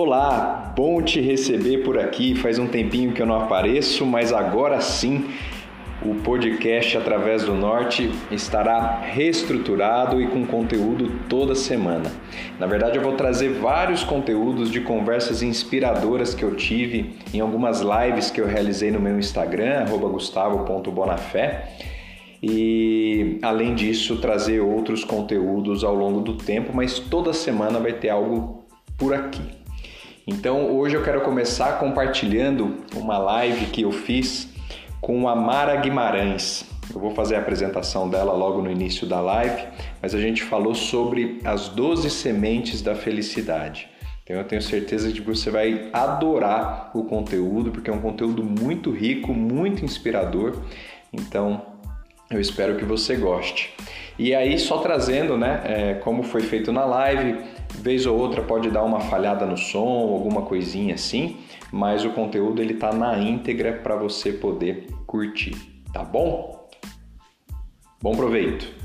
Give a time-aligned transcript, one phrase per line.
[0.00, 2.32] Olá, bom te receber por aqui.
[2.36, 5.24] Faz um tempinho que eu não apareço, mas agora sim
[6.00, 12.12] o podcast Através do Norte estará reestruturado e com conteúdo toda semana.
[12.60, 17.80] Na verdade, eu vou trazer vários conteúdos de conversas inspiradoras que eu tive em algumas
[17.80, 21.70] lives que eu realizei no meu Instagram, gustavo.bonafé.
[22.40, 28.10] E além disso, trazer outros conteúdos ao longo do tempo, mas toda semana vai ter
[28.10, 28.62] algo
[28.96, 29.58] por aqui.
[30.30, 34.52] Então, hoje eu quero começar compartilhando uma live que eu fiz
[35.00, 36.66] com a Mara Guimarães.
[36.94, 39.66] Eu vou fazer a apresentação dela logo no início da live,
[40.02, 43.88] mas a gente falou sobre as 12 sementes da felicidade.
[44.22, 48.44] Então eu tenho certeza de que você vai adorar o conteúdo, porque é um conteúdo
[48.44, 50.58] muito rico, muito inspirador.
[51.10, 51.67] Então
[52.30, 53.74] eu espero que você goste.
[54.18, 57.42] E aí, só trazendo, né, é, como foi feito na live,
[57.76, 61.40] vez ou outra pode dar uma falhada no som, alguma coisinha assim,
[61.72, 66.68] mas o conteúdo ele tá na íntegra para você poder curtir, tá bom?
[68.02, 68.76] Bom proveito.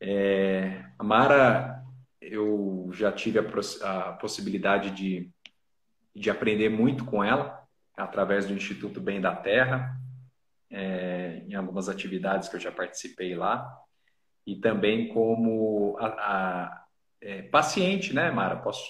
[0.00, 1.82] É, Mara,
[2.20, 5.30] eu já tive a, a possibilidade de,
[6.16, 7.62] de aprender muito com ela
[7.96, 9.96] através do Instituto Bem da Terra,
[10.70, 13.70] é, em algumas atividades que eu já participei lá,
[14.46, 16.84] e também como a, a
[17.20, 18.56] é, paciente, né, Mara?
[18.56, 18.82] Posso,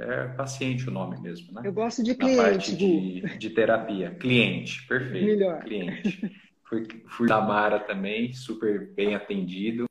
[0.00, 1.62] é paciente o nome mesmo, né?
[1.64, 2.36] Eu gosto de cliente.
[2.36, 4.14] Na parte de, de terapia.
[4.14, 5.26] Cliente, perfeito.
[5.26, 5.62] Melhor.
[5.62, 6.32] Cliente.
[6.68, 9.84] Fui, fui da Mara também, super bem atendido.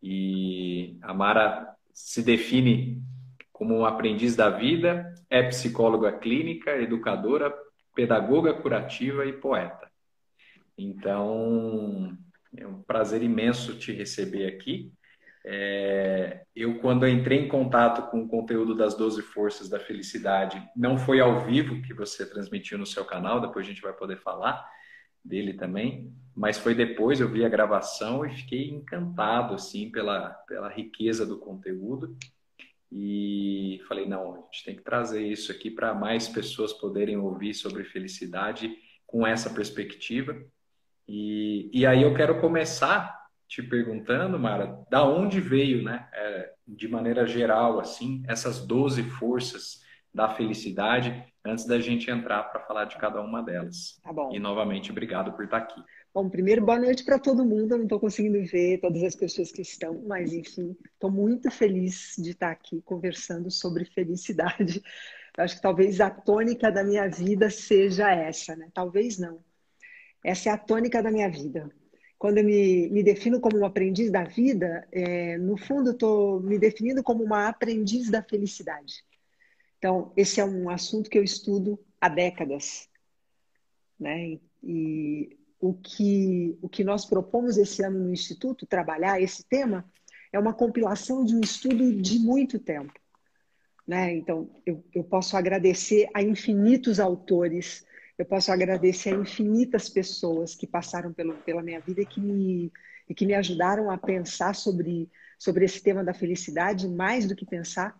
[0.00, 3.02] E a Mara se define
[3.52, 7.56] como um aprendiz da vida, é psicóloga clínica, educadora,
[7.94, 9.88] pedagoga curativa e poeta.
[10.76, 12.16] Então,
[12.56, 14.92] é um prazer imenso te receber aqui.
[15.46, 20.98] É, eu, quando entrei em contato com o conteúdo das 12 Forças da Felicidade, não
[20.98, 24.68] foi ao vivo que você transmitiu no seu canal, depois a gente vai poder falar
[25.24, 30.68] dele também, mas foi depois, eu vi a gravação e fiquei encantado, assim, pela, pela
[30.68, 32.16] riqueza do conteúdo
[32.90, 37.54] e falei, não, a gente tem que trazer isso aqui para mais pessoas poderem ouvir
[37.54, 38.74] sobre felicidade
[39.06, 40.36] com essa perspectiva
[41.12, 43.18] e, e aí eu quero começar
[43.48, 49.80] te perguntando, Mara, da onde veio, né, é, de maneira geral, assim, essas 12 forças
[50.14, 54.00] da felicidade, antes da gente entrar para falar de cada uma delas.
[54.04, 54.30] Tá bom.
[54.32, 55.82] E novamente, obrigado por estar aqui.
[56.12, 57.72] Bom, primeiro, boa noite para todo mundo.
[57.72, 62.16] Eu não estou conseguindo ver todas as pessoas que estão, mas enfim, estou muito feliz
[62.18, 64.82] de estar aqui conversando sobre felicidade.
[65.38, 68.68] Eu acho que talvez a tônica da minha vida seja essa, né?
[68.74, 69.40] Talvez não
[70.24, 71.70] essa é a tônica da minha vida.
[72.18, 76.58] Quando eu me, me defino como um aprendiz da vida, é, no fundo, estou me
[76.58, 79.04] definindo como uma aprendiz da felicidade.
[79.78, 82.88] Então, esse é um assunto que eu estudo há décadas.
[83.98, 84.38] Né?
[84.62, 89.84] E o que, o que nós propomos esse ano no Instituto, trabalhar esse tema,
[90.32, 92.92] é uma compilação de um estudo de muito tempo.
[93.86, 94.14] Né?
[94.14, 97.84] Então, eu, eu posso agradecer a infinitos autores
[98.20, 102.70] eu posso agradecer a infinitas pessoas que passaram pelo, pela minha vida e que me,
[103.08, 107.46] e que me ajudaram a pensar sobre, sobre esse tema da felicidade, mais do que
[107.46, 107.98] pensar,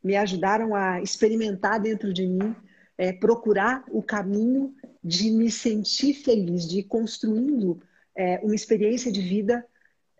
[0.00, 2.54] me ajudaram a experimentar dentro de mim,
[2.98, 7.80] é, procurar o caminho de me sentir feliz, de ir construindo
[8.14, 9.66] é, uma experiência de vida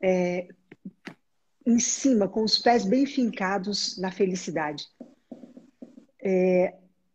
[0.03, 0.49] é,
[1.65, 4.87] em cima, com os pés bem fincados na felicidade.
[6.23, 6.75] É,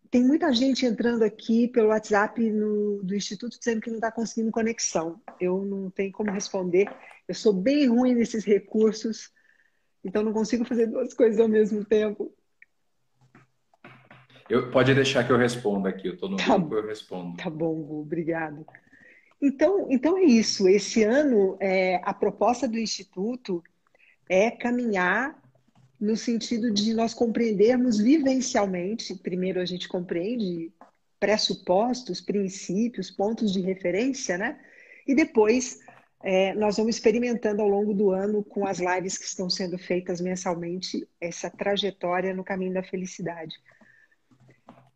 [0.09, 4.51] tem muita gente entrando aqui pelo WhatsApp no, do Instituto dizendo que não está conseguindo
[4.51, 5.21] conexão.
[5.39, 6.89] Eu não tenho como responder.
[7.25, 9.31] Eu sou bem ruim nesses recursos,
[10.03, 12.33] então não consigo fazer duas coisas ao mesmo tempo.
[14.51, 16.07] Eu, pode deixar que eu responda aqui.
[16.07, 17.37] Eu estou no tá, grupo, eu respondo.
[17.37, 18.65] Tá bom, Gu, obrigado.
[19.41, 20.67] Então, então é isso.
[20.67, 23.63] Esse ano, é, a proposta do Instituto
[24.29, 25.41] é caminhar
[25.99, 30.71] no sentido de nós compreendermos vivencialmente, primeiro a gente compreende
[31.19, 34.59] pressupostos, princípios, pontos de referência, né?
[35.07, 35.79] E depois
[36.23, 40.19] é, nós vamos experimentando ao longo do ano, com as lives que estão sendo feitas
[40.19, 43.55] mensalmente, essa trajetória no caminho da felicidade.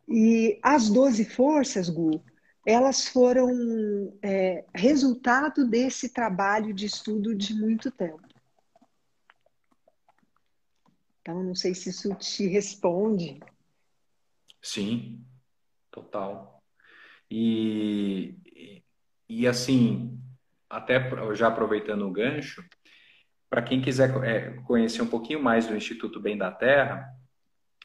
[0.08, 2.22] E as 12 forças, Gu,
[2.66, 3.48] elas foram
[4.22, 8.26] é, resultado desse trabalho de estudo de muito tempo.
[11.20, 13.40] Então, não sei se isso te responde.
[14.62, 15.24] Sim,
[15.90, 16.62] total.
[17.30, 18.84] E, e,
[19.28, 20.20] e assim,
[20.70, 21.00] até
[21.34, 22.64] já aproveitando o gancho,
[23.48, 27.08] para quem quiser é, conhecer um pouquinho mais do Instituto Bem da Terra,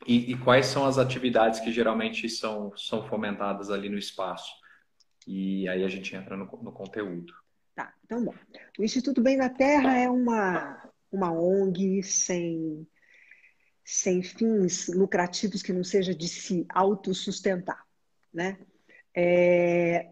[0.06, 4.52] e, e, quais são as atividades que geralmente são, são fomentadas ali no espaço?
[5.28, 7.34] E aí a gente entra no, no conteúdo.
[7.76, 8.34] Tá, então bom.
[8.80, 12.88] O Instituto Bem da Terra é uma, uma ONG sem,
[13.86, 17.86] sem fins lucrativos que não seja de se autossustentar,
[18.34, 18.58] né?
[19.16, 20.10] É,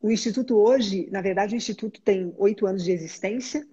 [0.00, 3.66] o Instituto hoje, na verdade, o Instituto tem oito anos de existência,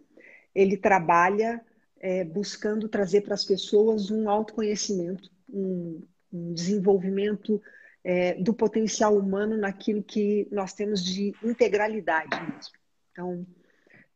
[0.55, 1.61] ele trabalha
[1.99, 6.01] é, buscando trazer para as pessoas um autoconhecimento um,
[6.31, 7.61] um desenvolvimento
[8.03, 12.73] é, do potencial humano naquilo que nós temos de integralidade mesmo.
[13.11, 13.45] Então,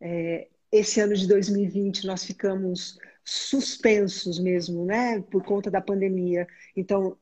[0.01, 6.47] é, esse ano de 2020 nós ficamos suspensos mesmo, né, por conta da pandemia.
[6.75, 7.17] Então,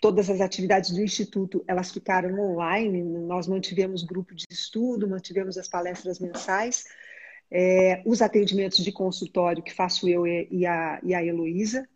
[0.00, 3.02] todas as atividades do instituto elas ficaram online.
[3.02, 6.84] Nós mantivemos grupo de estudo, mantivemos as palestras mensais,
[7.50, 11.88] é, os atendimentos de consultório que faço eu e a, e a Heloísa,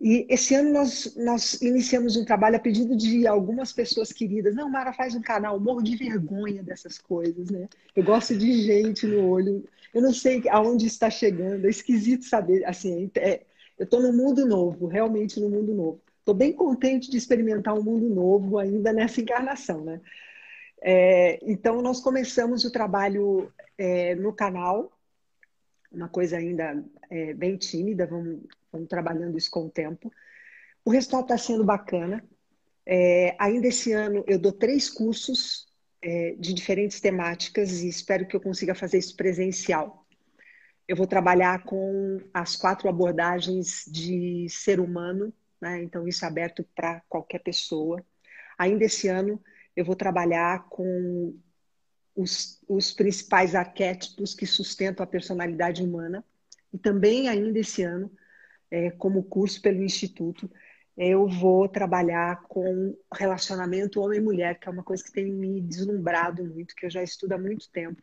[0.00, 4.54] e esse ano nós, nós iniciamos um trabalho a pedido de algumas pessoas queridas.
[4.54, 7.66] Não, Mara faz um canal, morro de vergonha dessas coisas, né?
[7.94, 9.64] Eu gosto de gente no olho.
[9.94, 12.64] Eu não sei aonde está chegando, é esquisito saber.
[12.66, 13.42] Assim, é,
[13.78, 16.00] eu estou no mundo novo, realmente no mundo novo.
[16.18, 20.00] Estou bem contente de experimentar um mundo novo ainda nessa encarnação, né?
[20.82, 24.92] É, então, nós começamos o trabalho é, no canal,
[25.90, 28.40] uma coisa ainda é, bem tímida, vamos
[28.76, 30.12] Estamos trabalhando isso com o tempo.
[30.84, 32.22] O resultado está sendo bacana.
[32.84, 35.66] É, ainda esse ano eu dou três cursos
[36.02, 40.06] é, de diferentes temáticas e espero que eu consiga fazer isso presencial.
[40.86, 45.82] Eu vou trabalhar com as quatro abordagens de ser humano, né?
[45.82, 48.04] então isso é aberto para qualquer pessoa.
[48.58, 49.42] Ainda esse ano
[49.74, 51.34] eu vou trabalhar com
[52.14, 56.22] os, os principais arquétipos que sustentam a personalidade humana.
[56.72, 58.10] E também ainda esse ano
[58.70, 60.50] é, como curso pelo Instituto,
[60.96, 66.74] eu vou trabalhar com relacionamento homem-mulher, que é uma coisa que tem me deslumbrado muito,
[66.74, 68.02] que eu já estudo há muito tempo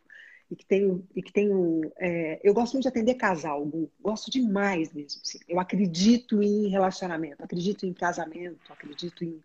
[0.50, 3.66] e que tenho e que tenho é, eu gosto muito de atender casal
[4.00, 5.38] gosto demais mesmo assim.
[5.48, 9.42] eu acredito em relacionamento acredito em casamento acredito em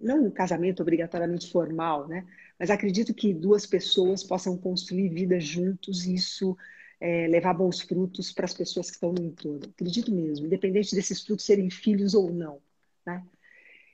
[0.00, 2.24] não um casamento obrigatoriamente formal né
[2.58, 6.56] mas acredito que duas pessoas possam construir vida juntos e isso
[7.00, 9.62] é, levar bons frutos para as pessoas que estão no entorno.
[9.70, 12.60] Acredito mesmo, independente desses frutos serem filhos ou não.
[13.06, 13.24] Né?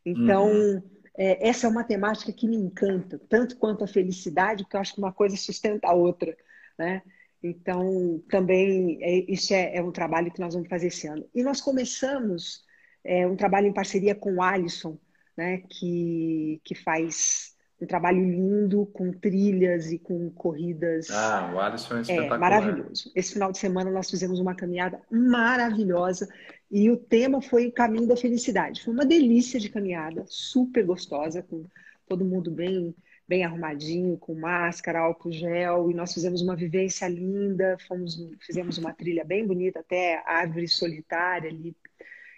[0.05, 0.83] Então, uhum.
[1.17, 4.95] é, essa é uma temática que me encanta, tanto quanto a felicidade, porque eu acho
[4.95, 6.37] que uma coisa sustenta a outra.
[6.79, 7.03] Né?
[7.43, 11.29] Então, também, é, isso é, é, um trabalho que nós vamos fazer esse ano.
[11.35, 12.65] E nós começamos
[13.05, 14.99] é, um trabalho em parceria com o Alisson,
[15.37, 21.11] né, que, que faz um trabalho lindo, com trilhas e com corridas.
[21.11, 22.37] Ah, o Alisson é, é espetacular.
[22.37, 23.13] É, maravilhoso.
[23.15, 26.29] Esse final de semana nós fizemos uma caminhada maravilhosa
[26.71, 28.83] e o tema foi o caminho da felicidade.
[28.83, 31.67] Foi uma delícia de caminhada, super gostosa, com
[32.09, 32.95] todo mundo bem
[33.29, 38.93] bem arrumadinho, com máscara, álcool gel, e nós fizemos uma vivência linda, fomos, fizemos uma
[38.93, 41.77] trilha bem bonita até a árvore solitária ali,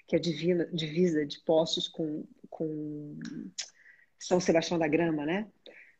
[0.07, 3.19] que é divina, divisa de Poços com, com
[4.19, 5.47] são Sebastião da Grama, né?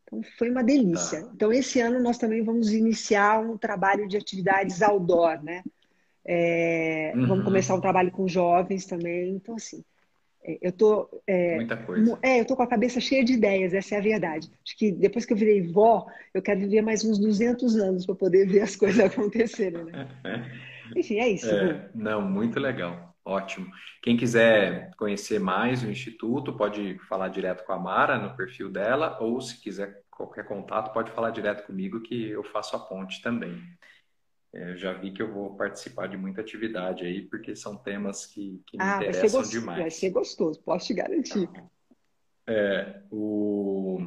[0.05, 1.23] Então foi uma delícia.
[1.23, 1.31] Tá.
[1.35, 5.63] Então esse ano nós também vamos iniciar um trabalho de atividades outdoor, né?
[6.25, 7.27] É, uhum.
[7.27, 9.31] Vamos começar um trabalho com jovens também.
[9.31, 9.85] Então assim,
[10.43, 12.19] é, eu tô é, muita coisa.
[12.23, 13.75] É, eu tô com a cabeça cheia de ideias.
[13.75, 14.51] Essa é a verdade.
[14.65, 18.15] Acho que depois que eu virei vó, eu quero viver mais uns 200 anos para
[18.15, 20.09] poder ver as coisas acontecerem, né?
[20.97, 21.51] Enfim, é isso.
[21.51, 23.08] É, não, muito legal.
[23.29, 23.71] Ótimo.
[24.03, 29.19] Quem quiser conhecer mais o Instituto, pode falar direto com a Mara no perfil dela,
[29.21, 33.63] ou se quiser qualquer contato, pode falar direto comigo que eu faço a ponte também.
[34.55, 38.25] É, eu já vi que eu vou participar de muita atividade aí, porque são temas
[38.25, 39.79] que, que me ah, interessam vai demais.
[39.79, 41.51] Vai ser gostoso, posso te garantir.
[42.47, 43.99] É, o...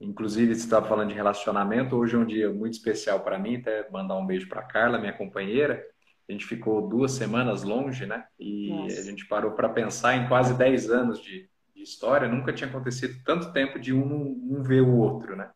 [0.00, 1.96] Inclusive, você estava falando de relacionamento.
[1.96, 3.56] Hoje é um dia muito especial para mim.
[3.56, 5.84] Até mandar um beijo para Carla, minha companheira
[6.28, 8.24] a gente ficou duas semanas longe, né?
[8.38, 9.00] E Nossa.
[9.00, 12.28] a gente parou para pensar em quase 10 anos de, de, história.
[12.28, 15.48] Nunca tinha acontecido tanto tempo de um, um ver o outro, né?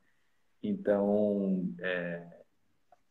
[0.62, 2.22] Então, é,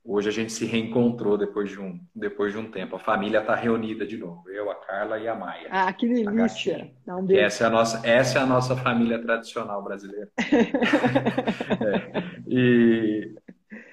[0.05, 2.95] hoje a gente se reencontrou depois de um, depois de um tempo.
[2.95, 4.49] A família está reunida de novo.
[4.49, 5.67] Eu, a Carla e a Maia.
[5.69, 6.89] Ah, que delícia!
[7.05, 7.41] Dá um beijo.
[7.41, 10.29] Essa é, a nossa, essa é a nossa família tradicional brasileira.
[10.47, 12.23] é.
[12.47, 13.35] e,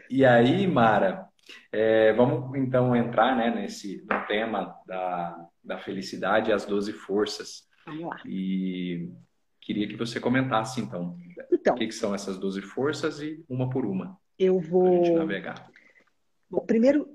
[0.08, 1.26] e aí, Mara,
[1.72, 7.66] é, vamos então entrar né, nesse no tema da, da felicidade e as 12 forças.
[7.84, 8.20] Vamos lá.
[8.24, 9.10] E
[9.60, 11.16] queria que você comentasse então,
[11.52, 14.18] então o que, que são essas 12 forças e uma por uma.
[14.38, 15.04] Eu vou.
[15.04, 15.70] gente navegar.
[16.50, 17.08] Bom, primeiro,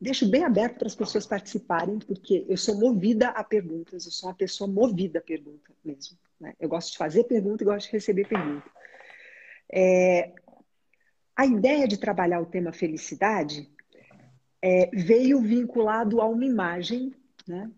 [0.00, 4.28] deixo bem aberto para as pessoas participarem, porque eu sou movida a perguntas, eu sou
[4.28, 6.18] uma pessoa movida a pergunta mesmo.
[6.40, 6.54] Né?
[6.58, 8.68] Eu gosto de fazer pergunta e gosto de receber pergunta.
[9.72, 10.32] É,
[11.42, 13.68] a ideia de trabalhar o tema felicidade
[14.62, 17.12] é, veio vinculado a uma imagem
[17.48, 17.68] né,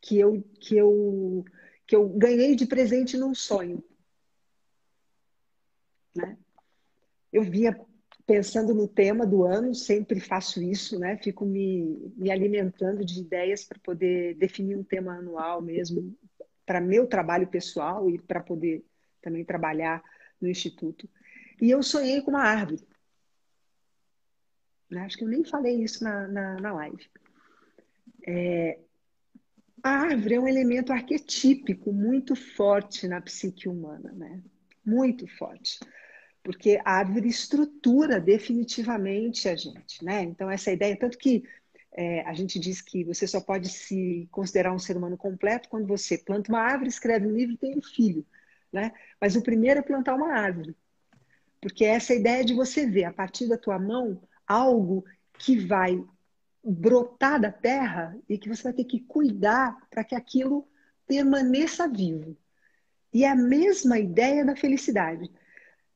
[0.00, 1.44] que, eu, que, eu,
[1.88, 3.82] que eu ganhei de presente num sonho.
[6.14, 6.38] Né?
[7.32, 7.76] Eu vinha
[8.24, 11.16] pensando no tema do ano, sempre faço isso, né?
[11.16, 16.16] Fico me, me alimentando de ideias para poder definir um tema anual mesmo,
[16.64, 18.84] para meu trabalho pessoal e para poder
[19.20, 20.00] também trabalhar
[20.40, 21.10] no Instituto.
[21.60, 22.86] E eu sonhei com uma árvore.
[24.90, 25.02] Né?
[25.02, 27.06] Acho que eu nem falei isso na, na, na live.
[28.26, 28.78] É,
[29.82, 34.42] a árvore é um elemento arquetípico muito forte na psique humana, né?
[34.84, 35.78] Muito forte
[36.42, 40.22] porque a árvore estrutura definitivamente a gente, né?
[40.22, 41.44] Então, essa ideia, tanto que
[41.92, 45.86] é, a gente diz que você só pode se considerar um ser humano completo quando
[45.86, 48.26] você planta uma árvore, escreve um livro e tem um filho,
[48.72, 48.92] né?
[49.20, 50.74] Mas o primeiro é plantar uma árvore,
[51.60, 55.04] porque é essa ideia de você ver a partir da tua mão algo
[55.38, 56.04] que vai
[56.62, 60.66] brotar da terra e que você vai ter que cuidar para que aquilo
[61.06, 62.36] permaneça vivo.
[63.12, 65.30] E é a mesma ideia da felicidade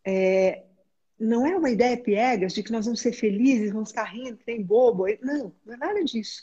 [0.04, 0.64] é,
[1.18, 4.62] não é uma ideia piegas de que nós vamos ser felizes, vamos ficar rindo, tem
[4.62, 5.06] bobo.
[5.22, 6.42] Não, não é nada disso.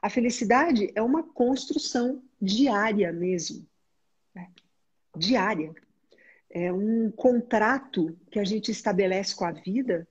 [0.00, 3.66] A felicidade é uma construção diária mesmo.
[4.34, 4.50] Né?
[5.16, 5.72] Diária.
[6.50, 10.06] É um contrato que a gente estabelece com a vida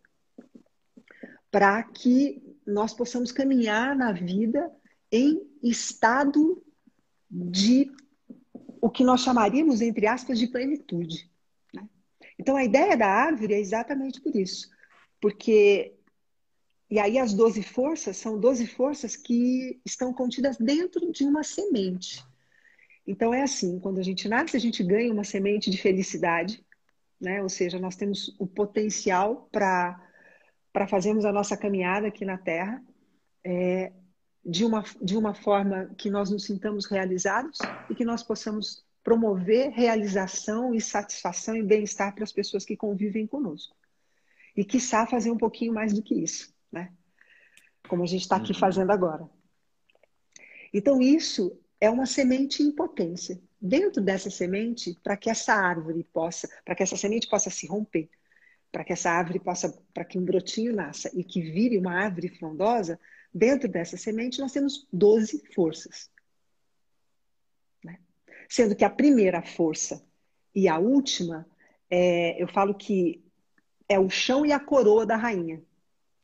[1.52, 4.72] para que nós possamos caminhar na vida
[5.12, 6.64] em estado
[7.30, 7.92] de
[8.82, 11.30] o que nós chamaríamos, entre aspas, de plenitude.
[12.40, 14.68] Então, a ideia da árvore é exatamente por isso.
[15.20, 15.94] Porque.
[16.90, 22.26] E aí, as 12 forças são 12 forças que estão contidas dentro de uma semente.
[23.06, 26.66] Então, é assim: quando a gente nasce, a gente ganha uma semente de felicidade,
[27.20, 27.44] né?
[27.44, 30.02] ou seja, nós temos o potencial para
[30.88, 32.84] fazermos a nossa caminhada aqui na Terra.
[33.44, 33.92] É,
[34.44, 37.60] de uma, de uma forma que nós nos sintamos realizados
[37.90, 43.28] e que nós possamos promover realização e satisfação e bem-estar para as pessoas que convivem
[43.28, 43.76] conosco.
[44.56, 46.92] E, quiçá, fazer um pouquinho mais do que isso, né?
[47.88, 48.60] Como a gente está aqui uhum.
[48.60, 49.30] fazendo agora.
[50.74, 53.42] Então, isso é uma semente em potência.
[53.60, 58.10] Dentro dessa semente, para que essa árvore possa, para que essa semente possa se romper,
[58.72, 62.30] para que essa árvore possa, para que um brotinho nasça e que vire uma árvore
[62.30, 63.00] frondosa,
[63.34, 66.10] dentro dessa semente nós temos 12 forças
[68.52, 70.06] sendo que a primeira força
[70.54, 71.48] e a última,
[71.90, 73.24] é, eu falo que
[73.88, 75.64] é o chão e a coroa da rainha.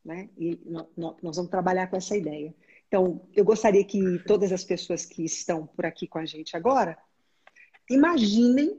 [0.03, 0.29] Né?
[0.37, 0.59] E
[0.97, 2.53] nós vamos trabalhar com essa ideia.
[2.85, 6.97] Então, eu gostaria que todas as pessoas que estão por aqui com a gente agora
[7.89, 8.77] imaginem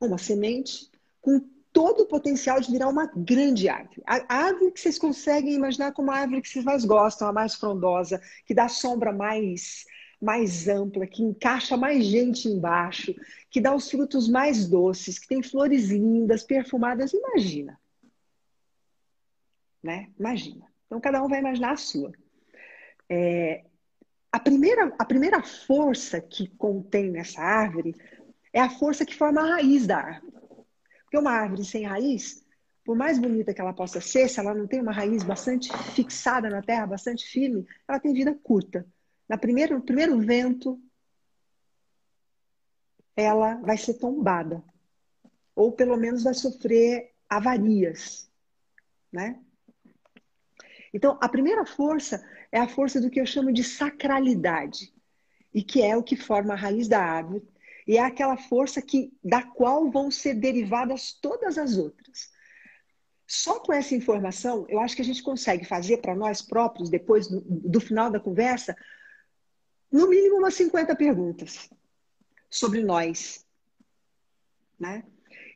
[0.00, 0.88] uma semente
[1.20, 1.40] com
[1.74, 4.00] todo o potencial de virar uma grande árvore.
[4.06, 7.56] A árvore que vocês conseguem imaginar como a árvore que vocês mais gostam, a mais
[7.56, 9.84] frondosa, que dá sombra mais
[10.22, 13.14] mais ampla, que encaixa mais gente embaixo,
[13.50, 17.12] que dá os frutos mais doces, que tem flores lindas, perfumadas.
[17.12, 17.78] Imagina.
[19.82, 20.08] Né?
[20.18, 20.66] Imagina.
[20.86, 22.10] Então, cada um vai imaginar a sua.
[23.06, 23.64] É,
[24.32, 27.94] a, primeira, a primeira força que contém nessa árvore
[28.50, 30.32] é a força que forma a raiz da árvore.
[31.14, 32.44] Porque uma árvore sem raiz,
[32.84, 36.50] por mais bonita que ela possa ser, se ela não tem uma raiz bastante fixada
[36.50, 38.84] na terra, bastante firme, ela tem vida curta
[39.28, 40.82] na primeiro, no primeiro vento,
[43.14, 44.60] ela vai ser tombada.
[45.54, 48.28] Ou pelo menos vai sofrer avarias.
[49.12, 49.40] Né?
[50.92, 54.92] Então, a primeira força é a força do que eu chamo de sacralidade,
[55.54, 57.46] e que é o que forma a raiz da árvore,
[57.86, 62.32] e é aquela força que da qual vão ser derivadas todas as outras.
[63.26, 67.26] Só com essa informação, eu acho que a gente consegue fazer para nós próprios, depois
[67.26, 68.76] do, do final da conversa,
[69.90, 71.70] no mínimo umas 50 perguntas
[72.50, 73.44] sobre nós.
[74.78, 75.04] Né?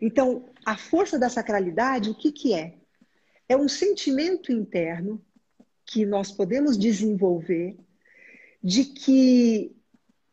[0.00, 2.78] Então, a força da sacralidade, o que, que é?
[3.48, 5.24] É um sentimento interno
[5.84, 7.76] que nós podemos desenvolver
[8.62, 9.74] de que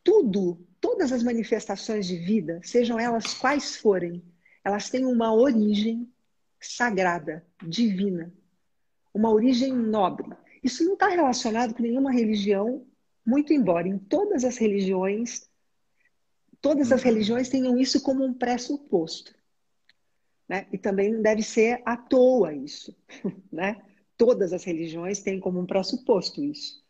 [0.03, 4.23] tudo, todas as manifestações de vida, sejam elas quais forem,
[4.63, 6.07] elas têm uma origem
[6.61, 8.31] sagrada, divina,
[9.11, 10.29] uma origem nobre.
[10.63, 12.85] Isso não está relacionado com nenhuma religião
[13.25, 15.49] muito embora em todas as religiões,
[16.61, 19.33] todas as religiões tenham isso como um pressuposto.
[20.47, 20.67] Né?
[20.71, 22.95] E também não deve ser à toa isso.
[23.51, 23.81] Né?
[24.17, 26.85] todas as religiões têm como um pressuposto isso.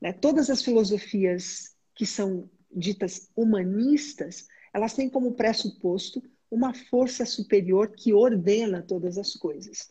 [0.00, 0.14] Né?
[0.14, 8.12] Todas as filosofias que são ditas humanistas, elas têm como pressuposto uma força superior que
[8.12, 9.90] ordena todas as coisas.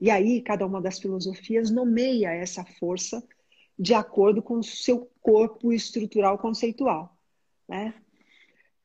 [0.00, 3.22] E aí, cada uma das filosofias nomeia essa força
[3.78, 7.16] de acordo com o seu corpo estrutural conceitual.
[7.68, 7.94] Né?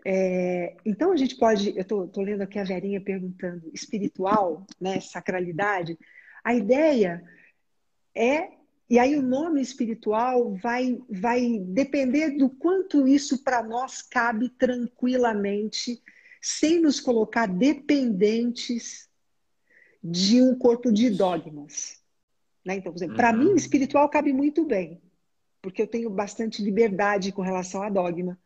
[0.05, 1.75] É, então, a gente pode.
[1.75, 5.97] Eu estou lendo aqui a Verinha perguntando: espiritual, né, sacralidade.
[6.43, 7.23] A ideia
[8.15, 8.56] é.
[8.89, 16.01] E aí, o nome espiritual vai, vai depender do quanto isso para nós cabe tranquilamente
[16.41, 19.09] sem nos colocar dependentes
[20.01, 22.01] de um corpo de dogmas.
[22.63, 22.75] Né?
[22.75, 23.17] Então, por exemplo, uhum.
[23.17, 25.01] para mim, espiritual cabe muito bem,
[25.61, 28.39] porque eu tenho bastante liberdade com relação a dogma.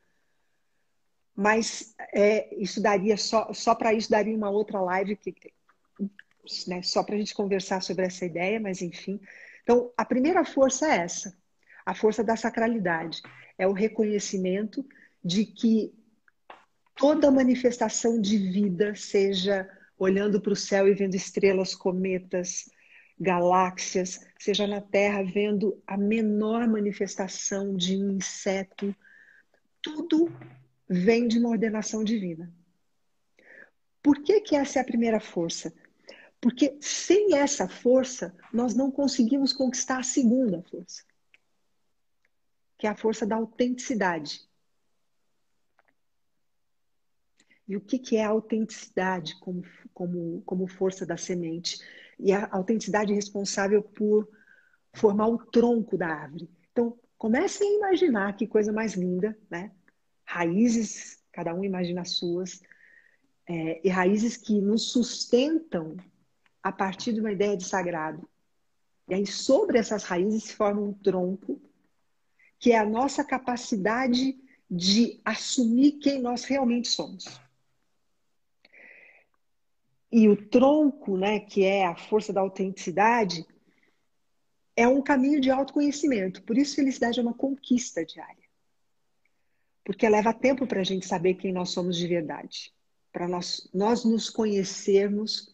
[1.35, 5.33] Mas é, isso daria só, só para isso daria uma outra live que,
[6.67, 9.19] né, só para a gente conversar sobre essa ideia, mas enfim.
[9.71, 11.33] Então, a primeira força é essa,
[11.85, 13.21] a força da sacralidade.
[13.57, 14.85] É o reconhecimento
[15.23, 15.93] de que
[16.93, 19.65] toda manifestação de vida, seja
[19.97, 22.69] olhando para o céu e vendo estrelas, cometas,
[23.17, 28.93] galáxias, seja na Terra vendo a menor manifestação de um inseto,
[29.81, 30.29] tudo
[30.89, 32.53] vem de uma ordenação divina.
[34.03, 35.73] Por que, que essa é a primeira força?
[36.41, 41.03] Porque sem essa força, nós não conseguimos conquistar a segunda força,
[42.79, 44.41] que é a força da autenticidade.
[47.67, 51.79] E o que, que é a autenticidade como, como, como força da semente?
[52.17, 54.27] E a autenticidade responsável por
[54.93, 56.49] formar o tronco da árvore.
[56.71, 59.71] Então, comecem a imaginar que coisa mais linda, né?
[60.25, 62.61] Raízes, cada um imagina as suas,
[63.47, 65.97] é, e raízes que nos sustentam
[66.63, 68.27] a partir de uma ideia de sagrado.
[69.07, 71.61] E aí, sobre essas raízes, se forma um tronco,
[72.59, 74.37] que é a nossa capacidade
[74.69, 77.25] de assumir quem nós realmente somos.
[80.11, 83.45] E o tronco, né, que é a força da autenticidade,
[84.75, 86.43] é um caminho de autoconhecimento.
[86.43, 88.43] Por isso, felicidade é uma conquista diária.
[89.83, 92.73] Porque leva tempo para a gente saber quem nós somos de verdade.
[93.11, 95.50] Para nós, nós nos conhecermos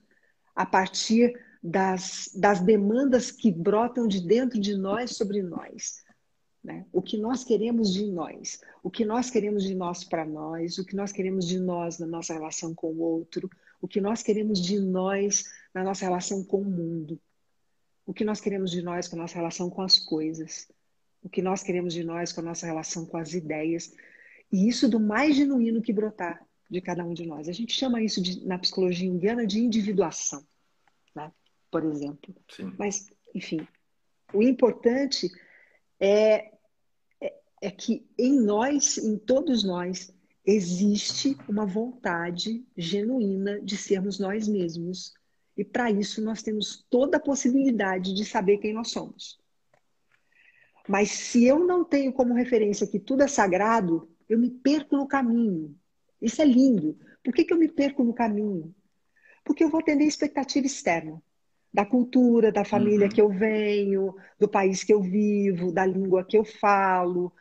[0.57, 6.03] a partir das, das demandas que brotam de dentro de nós sobre nós.
[6.63, 6.83] Né?
[6.91, 10.83] O que nós queremos de nós, o que nós queremos de nós para nós, o
[10.83, 13.47] que nós queremos de nós na nossa relação com o outro,
[13.79, 15.43] o que nós queremos de nós
[15.75, 17.21] na nossa relação com o mundo,
[18.03, 20.67] o que nós queremos de nós com a nossa relação com as coisas,
[21.21, 23.93] o que nós queremos de nós com a nossa relação com as ideias,
[24.51, 27.47] e isso do mais genuíno que brotar de cada um de nós.
[27.47, 30.45] A gente chama isso de, na psicologia indiana de individuação,
[31.15, 31.31] né?
[31.71, 32.35] por exemplo.
[32.49, 32.73] Sim.
[32.77, 33.65] Mas, enfim,
[34.33, 35.29] o importante
[35.99, 36.51] é,
[37.21, 40.13] é, é que em nós, em todos nós,
[40.45, 45.13] existe uma vontade genuína de sermos nós mesmos.
[45.57, 49.39] E para isso nós temos toda a possibilidade de saber quem nós somos.
[50.87, 55.07] Mas se eu não tenho como referência que tudo é sagrado, eu me perco no
[55.07, 55.75] caminho.
[56.21, 56.97] Isso é lindo.
[57.23, 58.73] Por que, que eu me perco no caminho?
[59.43, 61.21] Porque eu vou atender expectativa externa.
[61.73, 63.11] Da cultura, da família uhum.
[63.11, 67.31] que eu venho, do país que eu vivo, da língua que eu falo,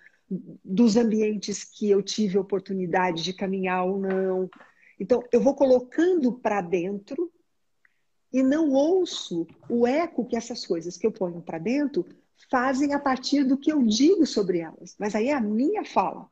[0.65, 4.51] dos ambientes que eu tive oportunidade de caminhar ou não.
[4.99, 7.31] Então, eu vou colocando para dentro
[8.33, 12.05] e não ouço o eco que essas coisas que eu ponho para dentro
[12.51, 14.95] fazem a partir do que eu digo sobre elas.
[14.99, 16.29] Mas aí é a minha fala.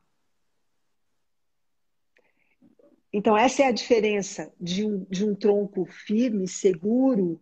[3.17, 7.41] Então, essa é a diferença de um, de um tronco firme, seguro,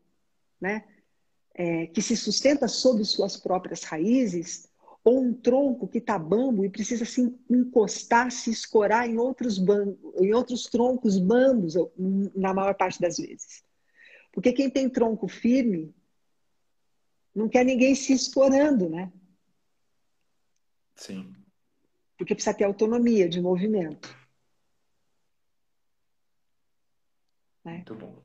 [0.62, 0.86] né?
[1.52, 4.70] É, que se sustenta sobre suas próprias raízes,
[5.04, 9.58] ou um tronco que está bambo e precisa se encostar, se escorar em outros,
[10.22, 11.74] em outros troncos bambos,
[12.36, 13.64] na maior parte das vezes.
[14.32, 15.92] Porque quem tem tronco firme
[17.34, 19.12] não quer ninguém se escorando, né?
[20.96, 21.36] Sim.
[22.16, 24.23] Porque precisa ter autonomia de movimento.
[27.64, 27.76] Né?
[27.76, 28.24] Muito bom.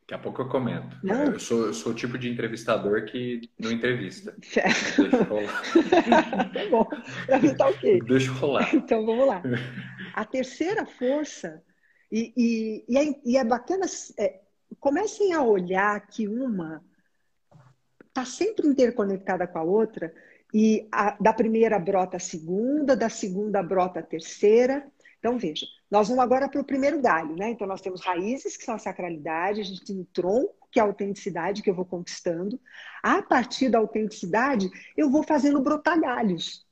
[0.00, 0.96] Daqui a pouco eu comento.
[1.02, 1.32] Não.
[1.32, 4.34] Eu sou, eu sou o tipo de entrevistador que não entrevista.
[4.40, 5.62] Deixa rolar.
[6.54, 6.84] tá bom.
[7.26, 8.00] Pra mim tá ok.
[8.00, 8.72] Deixa rolar.
[8.74, 9.42] Então vamos lá.
[10.14, 11.62] A terceira força,
[12.10, 13.84] e, e, e, é, e é, bacana,
[14.18, 14.40] é,
[14.80, 16.82] comecem a olhar que uma
[18.08, 20.12] está sempre interconectada com a outra,
[20.52, 24.86] e a, da primeira brota a segunda, da segunda brota a terceira,
[25.18, 27.50] Então, veja, nós vamos agora para o primeiro galho, né?
[27.50, 30.82] Então, nós temos raízes, que são a sacralidade, a gente tem o tronco, que é
[30.82, 32.60] a autenticidade que eu vou conquistando.
[33.02, 36.64] A partir da autenticidade, eu vou fazendo brotar galhos.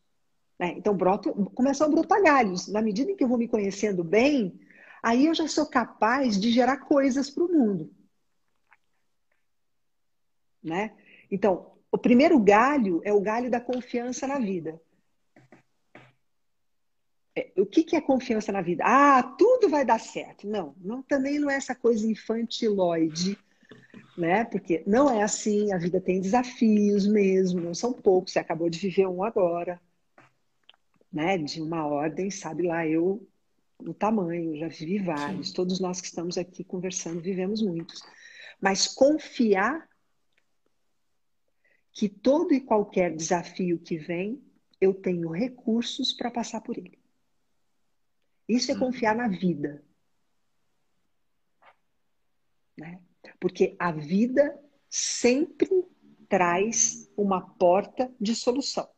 [0.58, 0.74] Né?
[0.76, 2.68] Então, broto, começam a brotar galhos.
[2.68, 4.60] Na medida em que eu vou me conhecendo bem,
[5.02, 7.90] aí eu já sou capaz de gerar coisas para o mundo.
[10.62, 10.92] Né?
[11.30, 14.80] Então, o primeiro galho é o galho da confiança na vida.
[17.36, 18.82] É, o que, que é confiança na vida?
[18.86, 20.48] Ah, tudo vai dar certo.
[20.48, 23.38] Não, não também não é essa coisa infantiloide,
[24.16, 24.44] né?
[24.44, 28.78] Porque não é assim, a vida tem desafios mesmo, não são poucos, você acabou de
[28.78, 29.78] viver um agora,
[31.12, 31.36] né?
[31.36, 33.28] De uma ordem, sabe lá, eu
[33.78, 35.54] o tamanho, já vivi vários, Sim.
[35.54, 38.02] todos nós que estamos aqui conversando vivemos muitos.
[38.58, 39.86] Mas confiar
[41.92, 44.42] que todo e qualquer desafio que vem,
[44.80, 46.95] eu tenho recursos para passar por ele.
[48.48, 48.80] Isso é uhum.
[48.80, 49.82] confiar na vida.
[52.78, 53.00] Né?
[53.40, 55.68] Porque a vida sempre
[56.28, 58.88] traz uma porta de solução.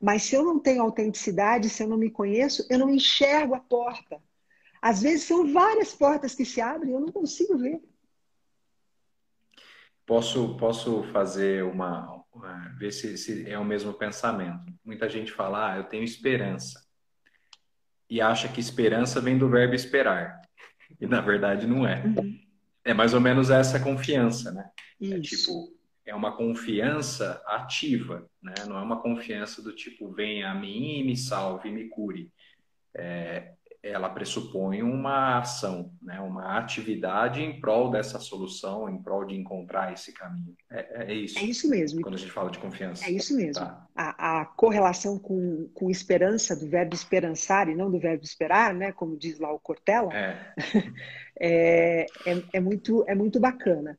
[0.00, 3.60] Mas se eu não tenho autenticidade, se eu não me conheço, eu não enxergo a
[3.60, 4.20] porta.
[4.80, 7.80] Às vezes são várias portas que se abrem e eu não consigo ver.
[10.04, 12.24] Posso, posso fazer uma.
[12.78, 14.66] ver se, se é o mesmo pensamento.
[14.84, 16.84] Muita gente fala, ah, eu tenho esperança
[18.12, 20.42] e acha que esperança vem do verbo esperar.
[21.00, 22.02] E na verdade não é.
[22.04, 22.38] Uhum.
[22.84, 24.68] É mais ou menos essa confiança, né?
[25.00, 25.14] É Isso.
[25.14, 28.52] É tipo, é uma confiança ativa, né?
[28.68, 32.30] Não é uma confiança do tipo, venha a mim e me salve, me cure.
[32.94, 36.20] É, ela pressupõe uma ação, né?
[36.20, 40.56] uma atividade em prol dessa solução, em prol de encontrar esse caminho.
[40.70, 41.38] É, é isso.
[41.38, 42.00] É isso mesmo.
[42.00, 43.04] Quando a gente fala de confiança.
[43.04, 43.64] É isso mesmo.
[43.64, 43.88] Tá.
[43.96, 48.92] A, a, correlação com, com esperança, do verbo esperançar e não do verbo esperar, né?
[48.92, 50.54] como diz lá o Cortella, é.
[51.40, 53.98] é, é, é, muito, é muito bacana.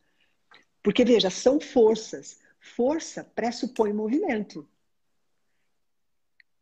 [0.82, 2.40] Porque, veja, são forças.
[2.58, 4.66] Força pressupõe movimento.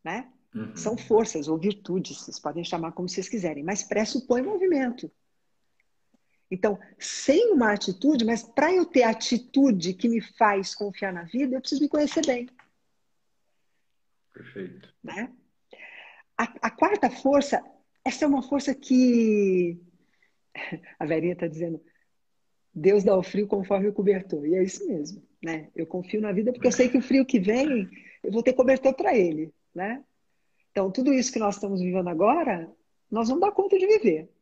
[0.02, 0.28] Né?
[0.54, 0.76] Uhum.
[0.76, 5.10] São forças ou virtudes, vocês podem chamar como vocês quiserem, mas pressupõe movimento.
[6.50, 11.56] Então, sem uma atitude, mas para eu ter atitude que me faz confiar na vida,
[11.56, 12.46] eu preciso me conhecer bem.
[14.34, 14.94] Perfeito.
[15.02, 15.32] Né?
[16.36, 17.64] A, a quarta força,
[18.04, 19.80] essa é uma força que
[20.98, 21.82] a Verinha está dizendo,
[22.74, 24.46] Deus dá o frio conforme o cobertor.
[24.46, 25.70] E é isso mesmo, né?
[25.74, 27.88] Eu confio na vida porque eu sei que o frio que vem,
[28.22, 30.04] eu vou ter cobertor para ele, né?
[30.72, 32.74] Então, tudo isso que nós estamos vivendo agora,
[33.10, 34.32] nós vamos dar conta de viver.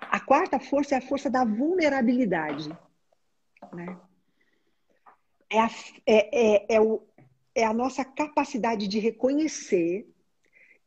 [0.00, 2.70] A quarta força é a força da vulnerabilidade.
[3.74, 4.00] Né?
[5.50, 5.70] É, a,
[6.06, 7.02] é, é, é, o,
[7.54, 10.08] é a nossa capacidade de reconhecer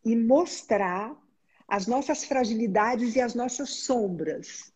[0.03, 1.15] e mostrar
[1.67, 4.73] as nossas fragilidades e as nossas sombras.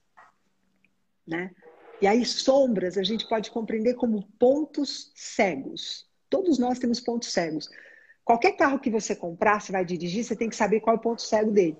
[1.25, 1.53] Né?
[1.99, 6.07] E aí, sombras a gente pode compreender como pontos cegos.
[6.29, 7.67] Todos nós temos pontos cegos.
[8.27, 11.01] Qualquer carro que você comprar, você vai dirigir, você tem que saber qual é o
[11.01, 11.77] ponto cego dele.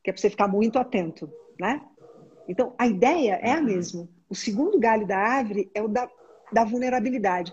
[0.00, 1.84] Que é para você ficar muito atento, né?
[2.46, 4.08] Então, a ideia é a mesma.
[4.28, 6.08] O segundo galho da árvore é o da,
[6.52, 7.52] da vulnerabilidade.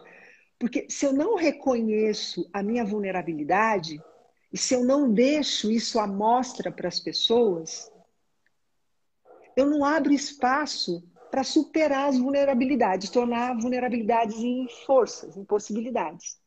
[0.60, 4.00] Porque se eu não reconheço a minha vulnerabilidade,
[4.54, 7.92] e se eu não deixo isso à mostra para as pessoas,
[9.58, 16.39] eu não abro espaço para superar as vulnerabilidades, tornar vulnerabilidades em forças, em possibilidades.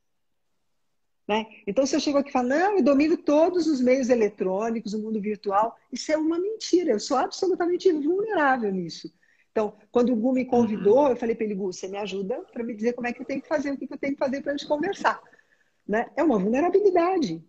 [1.26, 1.46] Né?
[1.66, 4.98] Então, se eu chego aqui e falo, não, eu domino todos os meios eletrônicos, o
[5.00, 9.12] mundo virtual, isso é uma mentira, eu sou absolutamente vulnerável nisso.
[9.50, 12.64] Então, quando o Gu me convidou, eu falei para ele, Gu, você me ajuda para
[12.64, 14.40] me dizer como é que eu tenho que fazer, o que eu tenho que fazer
[14.40, 15.22] para a gente conversar.
[15.86, 16.10] Né?
[16.16, 17.44] É uma vulnerabilidade,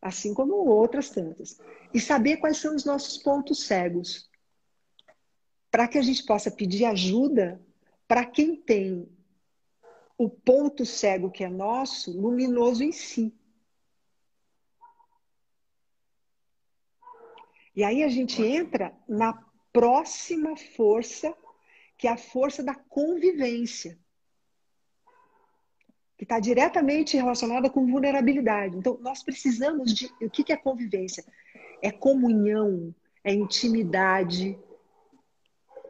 [0.00, 1.58] assim como outras tantas.
[1.92, 4.30] E saber quais são os nossos pontos cegos,
[5.70, 7.60] para que a gente possa pedir ajuda
[8.06, 9.08] para quem tem
[10.18, 13.34] o ponto cego que é nosso luminoso em si.
[17.74, 19.34] E aí a gente entra na
[19.70, 21.36] próxima força,
[21.98, 23.98] que é a força da convivência,
[26.16, 28.74] que está diretamente relacionada com vulnerabilidade.
[28.74, 30.10] Então, nós precisamos de.
[30.22, 31.22] O que é convivência?
[31.82, 34.58] É comunhão, é intimidade,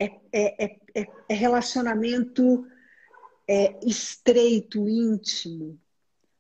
[0.01, 2.67] é, é, é, é relacionamento
[3.49, 5.79] é, estreito, íntimo.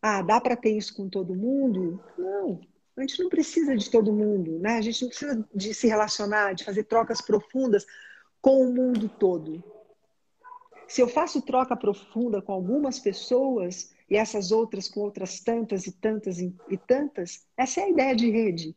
[0.03, 2.03] Ah, dá para ter isso com todo mundo?
[2.19, 2.61] Não,
[2.97, 4.79] a gente não precisa de todo mundo, né?
[4.79, 7.87] A gente não precisa de se relacionar, de fazer trocas profundas
[8.41, 9.63] com o mundo todo.
[10.89, 15.93] Se eu faço troca profunda com algumas pessoas e essas outras com outras tantas e
[15.93, 16.55] tantas e
[16.87, 18.77] tantas, essa é a ideia de rede.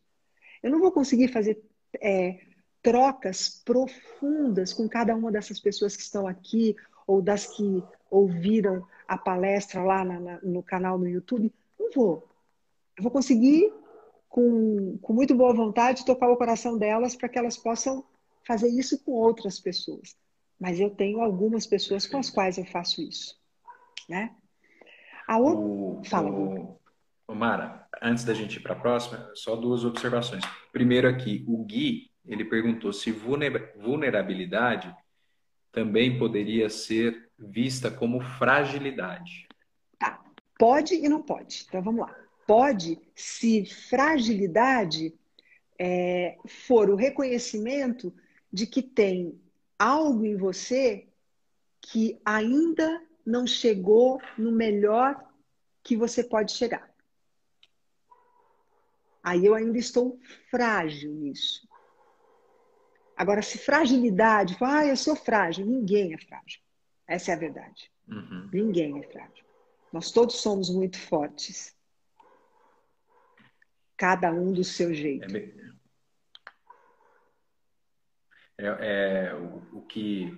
[0.61, 1.61] Eu não vou conseguir fazer
[2.01, 2.39] é,
[2.81, 9.17] trocas profundas com cada uma dessas pessoas que estão aqui ou das que ouviram a
[9.17, 11.51] palestra lá na, na, no canal no YouTube.
[11.79, 12.27] Não vou.
[12.97, 13.73] Eu vou conseguir,
[14.27, 18.03] com, com muito boa vontade, tocar o coração delas para que elas possam
[18.45, 20.15] fazer isso com outras pessoas.
[20.59, 23.35] Mas eu tenho algumas pessoas com as quais eu faço isso.
[24.07, 24.35] Né?
[25.27, 25.59] A outra...
[25.59, 26.79] o, Fala, o,
[27.27, 30.43] o Mara, antes da gente ir para a próxima, só duas observações.
[30.71, 34.93] Primeiro aqui, o Gui, ele perguntou se vulnerabilidade
[35.79, 39.47] também poderia ser vista como fragilidade.
[39.97, 40.21] Tá.
[40.57, 41.65] Pode e não pode.
[41.65, 42.13] Então vamos lá.
[42.45, 45.17] Pode se fragilidade
[45.79, 48.13] é, for o reconhecimento
[48.51, 49.39] de que tem
[49.77, 51.07] algo em você
[51.81, 55.15] que ainda não chegou no melhor
[55.81, 56.93] que você pode chegar.
[59.23, 60.19] Aí eu ainda estou
[60.51, 61.68] frágil nisso.
[63.19, 66.61] Agora, se fragilidade, ah, eu sou frágil, ninguém é frágil.
[67.05, 67.91] Essa é a verdade.
[68.07, 68.49] Uhum.
[68.53, 69.43] Ninguém é frágil.
[69.91, 71.75] Nós todos somos muito fortes.
[73.97, 75.35] Cada um do seu jeito.
[78.57, 80.31] É, é, é o, o, que.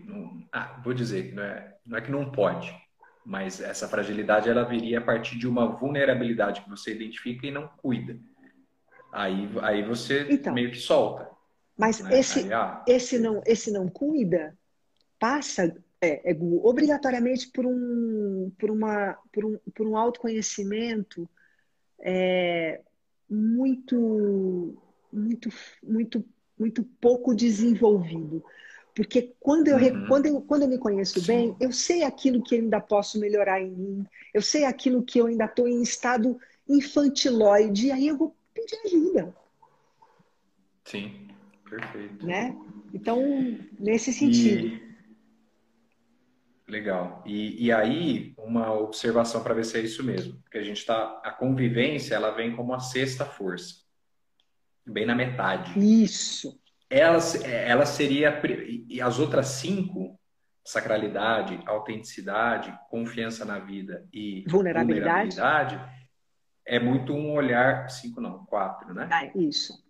[0.51, 2.75] Ah, vou dizer, não é, não é que não pode,
[3.23, 7.67] mas essa fragilidade ela viria a partir de uma vulnerabilidade que você identifica e não
[7.67, 8.19] cuida.
[9.13, 11.30] Aí, aí você então, meio que solta.
[11.81, 12.19] Mas né?
[12.19, 14.55] esse, Aí, ah, esse, não, esse não cuida
[15.19, 21.27] passa é, é, obrigatoriamente por um, por, uma, por, um, por um autoconhecimento
[21.99, 22.81] é,
[23.27, 24.77] muito,
[25.11, 25.49] muito,
[25.81, 26.23] muito,
[26.57, 28.43] muito pouco desenvolvido.
[28.95, 30.07] Porque quando eu, uhum.
[30.07, 31.25] quando eu, quando eu me conheço Sim.
[31.25, 35.17] bem, eu sei aquilo que eu ainda posso melhorar em mim, eu sei aquilo que
[35.19, 36.39] eu ainda estou em estado
[36.69, 39.35] infantiloide, e aí eu vou pedir ajuda.
[40.85, 41.31] Sim.
[41.71, 42.25] Perfeito.
[42.25, 42.53] Né?
[42.93, 43.17] Então,
[43.79, 44.67] nesse sentido.
[44.67, 44.91] E...
[46.67, 47.23] Legal.
[47.25, 50.37] E, e aí, uma observação para ver se é isso mesmo.
[50.41, 51.21] Porque a gente está.
[51.23, 53.75] A convivência, ela vem como a sexta força.
[54.85, 55.79] Bem na metade.
[55.79, 56.59] Isso.
[56.89, 58.41] Ela, ela seria.
[58.89, 60.19] E as outras cinco,
[60.65, 66.01] sacralidade, autenticidade, confiança na vida e vulnerabilidade, vulnerabilidade
[66.65, 67.89] é muito um olhar.
[67.89, 69.07] Cinco não, quatro, né?
[69.09, 69.80] Ah, isso.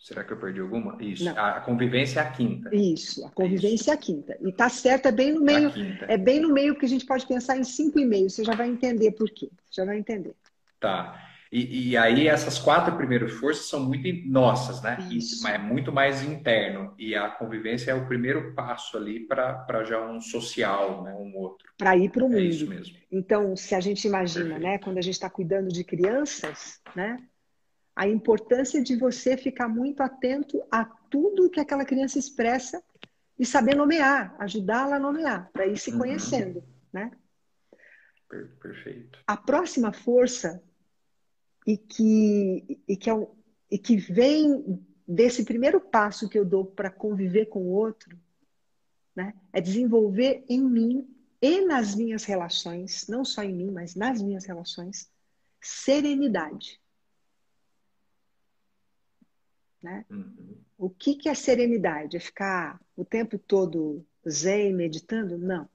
[0.00, 0.96] Será que eu perdi alguma?
[0.98, 1.24] Isso.
[1.24, 1.36] Não.
[1.36, 2.74] A convivência é a quinta.
[2.74, 4.36] Isso, a convivência é, é a quinta.
[4.40, 5.70] E tá certo, é bem no meio.
[6.08, 8.30] É bem no meio que a gente pode pensar em cinco e meio.
[8.30, 9.50] Você já vai entender por quê.
[9.70, 10.34] Você já vai entender.
[10.80, 11.26] Tá.
[11.52, 14.96] E, e, aí essas quatro primeiras forças são muito nossas, né?
[15.10, 15.42] Isso.
[15.42, 16.94] Mas é muito mais interno.
[16.96, 21.12] E a convivência é o primeiro passo ali para já um social, né?
[21.12, 21.68] Um outro.
[21.76, 22.38] Para ir para o mundo.
[22.38, 22.96] É isso mesmo.
[23.10, 24.62] Então, se a gente imagina, Perfeito.
[24.62, 24.78] né?
[24.78, 27.18] Quando a gente está cuidando de crianças, né?
[28.00, 32.82] A importância de você ficar muito atento a tudo que aquela criança expressa
[33.38, 35.98] e saber nomear, ajudá-la a nomear, para ir se uhum.
[35.98, 37.10] conhecendo, né?
[38.58, 39.18] Perfeito.
[39.26, 40.62] A próxima força
[41.66, 43.28] e que, e que, é,
[43.70, 48.18] e que vem desse primeiro passo que eu dou para conviver com o outro,
[49.14, 49.34] né?
[49.52, 51.06] É desenvolver em mim
[51.42, 55.12] e nas minhas relações, não só em mim, mas nas minhas relações,
[55.60, 56.80] serenidade.
[59.82, 60.04] Né?
[60.10, 60.58] Uhum.
[60.76, 62.16] O que, que é serenidade?
[62.16, 65.38] É ficar o tempo todo zen, meditando?
[65.38, 65.68] Não.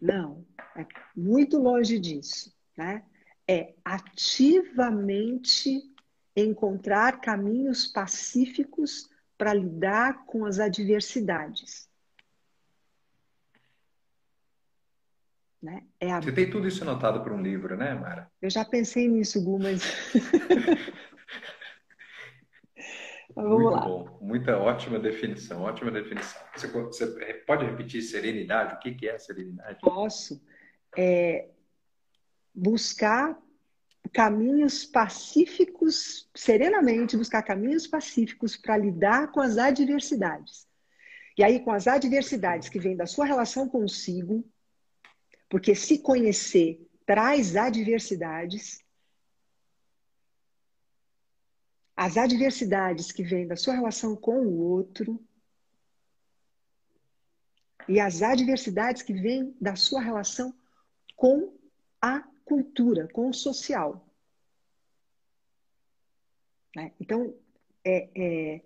[0.00, 0.44] Não.
[0.76, 2.54] É muito longe disso.
[2.76, 3.04] Né?
[3.46, 5.82] É ativamente
[6.34, 11.90] encontrar caminhos pacíficos para lidar com as adversidades.
[15.62, 15.84] Né?
[16.00, 16.20] É a...
[16.20, 18.30] Você tem tudo isso anotado para um livro, né, Mara?
[18.40, 19.82] Eu já pensei nisso, Gu, mas
[23.34, 23.84] Mas vamos Muito lá.
[23.86, 24.18] bom.
[24.20, 26.40] Muita ótima definição, ótima definição.
[26.54, 28.74] Você, você, pode repetir serenidade?
[28.74, 29.78] O que, que é serenidade?
[29.80, 30.42] Posso.
[30.96, 31.48] É
[32.54, 33.38] buscar
[34.12, 40.66] caminhos pacíficos, serenamente buscar caminhos pacíficos para lidar com as adversidades.
[41.38, 44.44] E aí, com as adversidades que vêm da sua relação consigo,
[45.48, 48.81] porque se conhecer traz adversidades,
[51.96, 55.22] as adversidades que vêm da sua relação com o outro
[57.88, 60.54] e as adversidades que vêm da sua relação
[61.16, 61.56] com
[62.00, 64.08] a cultura, com o social.
[66.74, 66.92] Né?
[67.00, 67.34] Então,
[67.84, 68.62] é, é,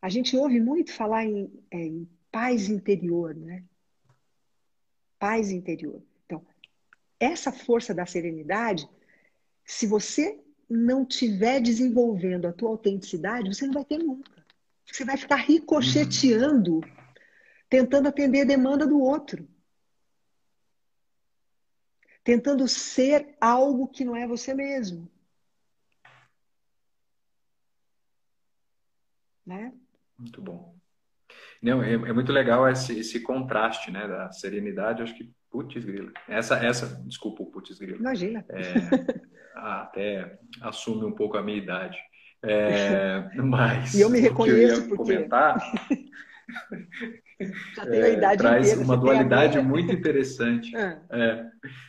[0.00, 3.64] a gente ouve muito falar em, é, em paz interior, né?
[5.18, 6.02] Paz interior.
[6.26, 6.44] Então,
[7.18, 8.88] essa força da serenidade,
[9.64, 14.44] se você não tiver desenvolvendo a tua autenticidade, você não vai ter nunca.
[14.86, 16.80] Você vai ficar ricocheteando,
[17.68, 19.48] tentando atender a demanda do outro.
[22.22, 25.10] Tentando ser algo que não é você mesmo.
[29.44, 29.72] Né?
[30.18, 30.74] Muito bom.
[31.60, 35.02] Não, é, é muito legal esse, esse, contraste, né, da serenidade.
[35.02, 36.12] Acho que putz grila.
[36.28, 37.98] Essa, essa, desculpa o putz grila.
[37.98, 38.44] Imagina.
[38.50, 38.62] É,
[39.54, 41.98] até assume um pouco a minha idade.
[42.42, 45.58] É, mas e eu me reconheço eu porque comentar.
[47.74, 50.74] Já tenho a idade é, traz inteira, uma dualidade muito interessante.
[50.76, 51.00] É.
[51.10, 51.46] é.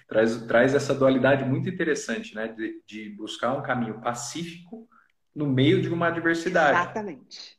[0.08, 4.88] traz, traz essa dualidade muito interessante, né, de, de buscar um caminho pacífico
[5.36, 6.80] no meio de uma adversidade.
[6.80, 7.58] Exatamente.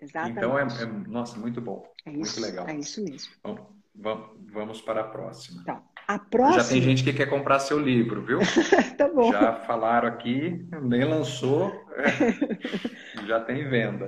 [0.00, 0.38] Exatamente.
[0.38, 1.90] Então é, é nossa, muito bom.
[2.04, 2.68] É isso, muito legal.
[2.68, 3.32] É isso mesmo.
[3.42, 3.62] Vamos,
[3.94, 5.64] vamos, vamos para a próxima.
[5.64, 5.82] Tá.
[6.12, 6.62] A próxima...
[6.62, 8.40] Já tem gente que quer comprar seu livro, viu?
[8.98, 9.32] tá bom.
[9.32, 11.72] Já falaram aqui, nem lançou,
[13.26, 14.04] já tem venda.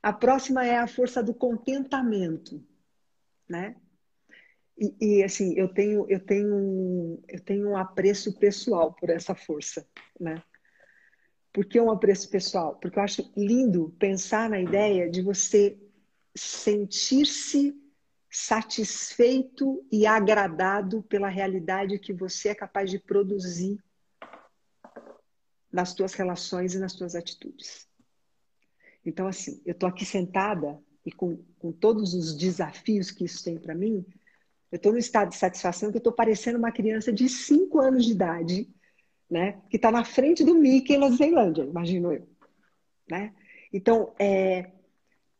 [0.00, 2.64] A próxima é a força do contentamento,
[3.48, 3.74] né?
[4.78, 9.84] E, e, assim, eu tenho, eu tenho, eu tenho um apreço pessoal por essa força,
[10.20, 10.40] né?
[11.52, 12.76] Por que um apreço pessoal?
[12.76, 15.76] Porque eu acho lindo pensar na ideia de você
[16.36, 17.74] sentir-se
[18.34, 23.78] satisfeito e agradado pela realidade que você é capaz de produzir
[25.72, 27.88] nas tuas relações e nas tuas atitudes.
[29.04, 33.58] Então, assim, eu estou aqui sentada e com, com todos os desafios que isso tem
[33.58, 34.04] para mim,
[34.72, 38.04] eu estou no estado de satisfação que eu estou parecendo uma criança de 5 anos
[38.04, 38.74] de idade
[39.30, 39.60] né?
[39.70, 42.28] Que está na frente do Mickey na Zeilândia, imagino eu,
[43.10, 43.34] né?
[43.72, 44.70] Então, é,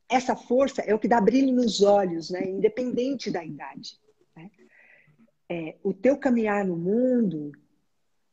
[0.09, 2.45] essa força é o que dá brilho nos olhos, né?
[2.45, 3.99] Independente da idade.
[4.37, 4.51] Né?
[5.49, 7.53] É, o teu caminhar no mundo,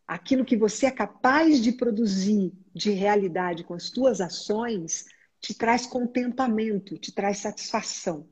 [0.08, 5.06] aquilo que você é capaz de produzir de realidade com as tuas ações,
[5.40, 8.30] te traz contentamento, te traz satisfação,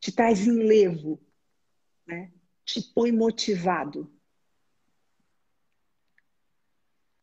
[0.00, 1.20] te traz enlevo,
[2.06, 2.32] né?
[2.64, 4.12] te põe motivado.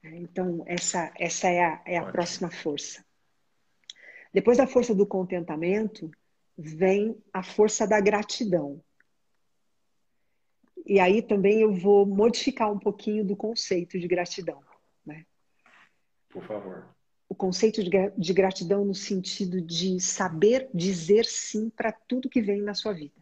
[0.02, 3.04] Então, essa, essa é a, é a próxima força.
[4.34, 6.12] Depois da força do contentamento,
[6.58, 8.84] vem a força da gratidão.
[10.86, 14.62] E aí também eu vou modificar um pouquinho do conceito de gratidão.
[15.06, 15.26] Né?
[16.30, 16.96] Por favor.
[17.28, 22.74] O conceito de gratidão no sentido de saber dizer sim para tudo que vem na
[22.74, 23.14] sua vida.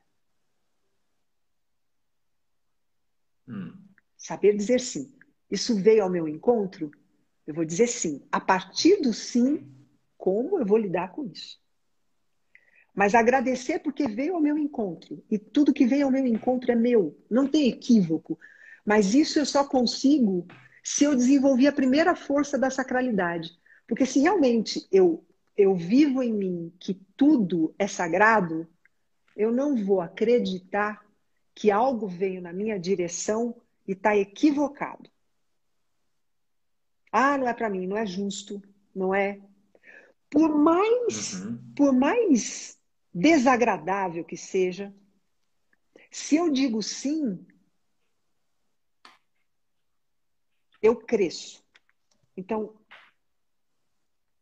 [3.47, 3.73] Hum.
[4.15, 5.13] Saber dizer sim.
[5.51, 6.91] Isso veio ao meu encontro?
[7.45, 8.25] Eu vou dizer sim.
[8.31, 9.69] A partir do sim,
[10.17, 11.59] como eu vou lidar com isso?
[12.93, 15.23] Mas agradecer porque veio ao meu encontro.
[15.29, 17.15] E tudo que veio ao meu encontro é meu.
[17.29, 18.39] Não tem equívoco.
[18.83, 20.47] Mas isso eu só consigo
[20.83, 23.51] se eu desenvolver a primeira força da sacralidade.
[23.87, 25.23] Porque se realmente eu,
[25.55, 28.67] eu vivo em mim que tudo é sagrado,
[29.35, 31.05] eu não vou acreditar
[31.53, 33.55] que algo veio na minha direção
[33.87, 35.09] e está equivocado.
[37.11, 38.61] Ah, não é para mim, não é justo,
[38.93, 39.39] não é.
[40.29, 41.73] Por mais, uhum.
[41.75, 42.79] por mais
[43.13, 44.93] desagradável que seja,
[46.11, 47.45] se eu digo sim,
[50.81, 51.63] eu cresço.
[52.35, 52.79] Então,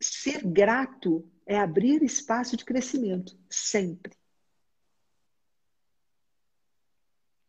[0.00, 4.12] ser grato é abrir espaço de crescimento, sempre.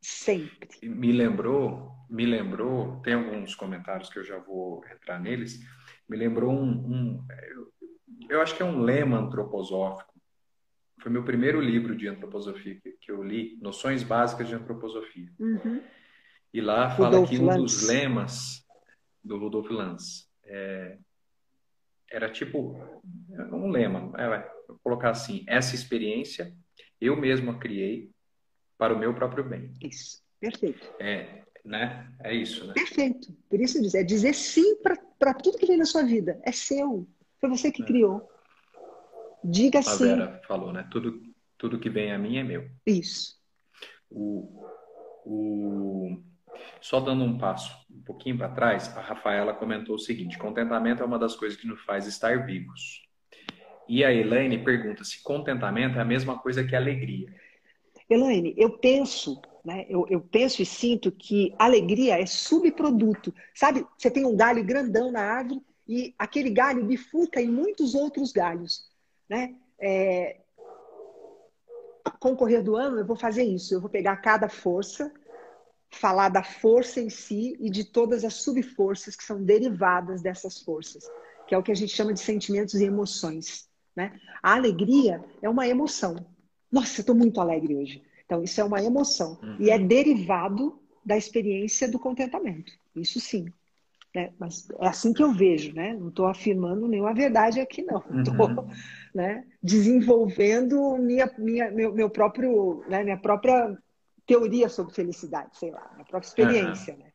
[0.02, 0.88] Sempre.
[0.88, 5.60] Me lembrou me lembrou, tem alguns comentários que eu já vou entrar neles,
[6.08, 7.28] me lembrou um, um
[8.30, 10.14] eu, acho que é um lema antroposófico.
[11.00, 15.32] Foi meu primeiro livro de antroposofia que, que eu li, Noções Básicas de Antroposofia.
[15.40, 15.82] Uhum.
[16.54, 18.66] E lá fala Rudolf que um dos lemas
[19.24, 20.98] do Rudolf Lanz é,
[22.10, 22.76] era tipo
[23.52, 26.56] um lema, é, vou colocar assim, essa experiência
[27.00, 28.10] eu mesmo a criei
[28.78, 29.74] para o meu próprio bem.
[29.82, 30.90] Isso, perfeito.
[31.00, 32.12] É, né?
[32.22, 32.74] É isso, né?
[32.74, 33.36] Perfeito.
[33.50, 36.40] Por isso dizer, é dizer sim para tudo que vem na sua vida.
[36.44, 37.08] É seu.
[37.40, 37.86] Foi você que é.
[37.86, 38.30] criou.
[39.44, 40.12] Diga sim.
[40.12, 40.88] A Vera falou, né?
[40.92, 41.22] Tudo,
[41.58, 42.70] tudo que vem a mim é meu.
[42.86, 43.36] Isso.
[44.10, 44.66] O,
[45.26, 46.24] o...
[46.82, 51.06] Só dando um passo um pouquinho para trás, a Rafaela comentou o seguinte: contentamento é
[51.06, 53.06] uma das coisas que nos faz estar vivos.
[53.88, 57.34] E a Elaine pergunta se contentamento é a mesma coisa que alegria.
[58.10, 59.86] Elaine, eu penso né?
[59.90, 63.34] Eu, eu, penso e sinto que alegria é subproduto.
[63.54, 68.32] Sabe, você tem um galho grandão na árvore e aquele galho bifurca em muitos outros
[68.32, 68.86] galhos.
[69.30, 69.56] Né?
[69.80, 70.38] É...
[72.20, 73.74] Com o correr do ano, eu vou fazer isso.
[73.74, 75.12] Eu vou pegar cada força,
[75.92, 81.10] falar da força em si e de todas as subforças que são derivadas dessas forças,
[81.48, 83.68] que é o que a gente chama de sentimentos e emoções.
[83.96, 84.20] Né?
[84.42, 86.16] A alegria é uma emoção.
[86.72, 88.04] Nossa, eu estou muito alegre hoje.
[88.26, 89.40] Então, isso é uma emoção.
[89.42, 89.58] Uhum.
[89.60, 92.72] E é derivado da experiência do contentamento.
[92.96, 93.52] Isso sim.
[94.18, 94.34] Né?
[94.40, 95.94] Mas é assim que eu vejo, né?
[95.94, 98.00] Não estou afirmando nenhuma verdade aqui, não.
[98.20, 98.68] Estou uhum.
[99.14, 103.78] né, desenvolvendo minha, minha, meu, meu próprio, né, minha própria
[104.26, 107.00] teoria sobre felicidade, sei lá, minha própria experiência, uhum.
[107.00, 107.12] né?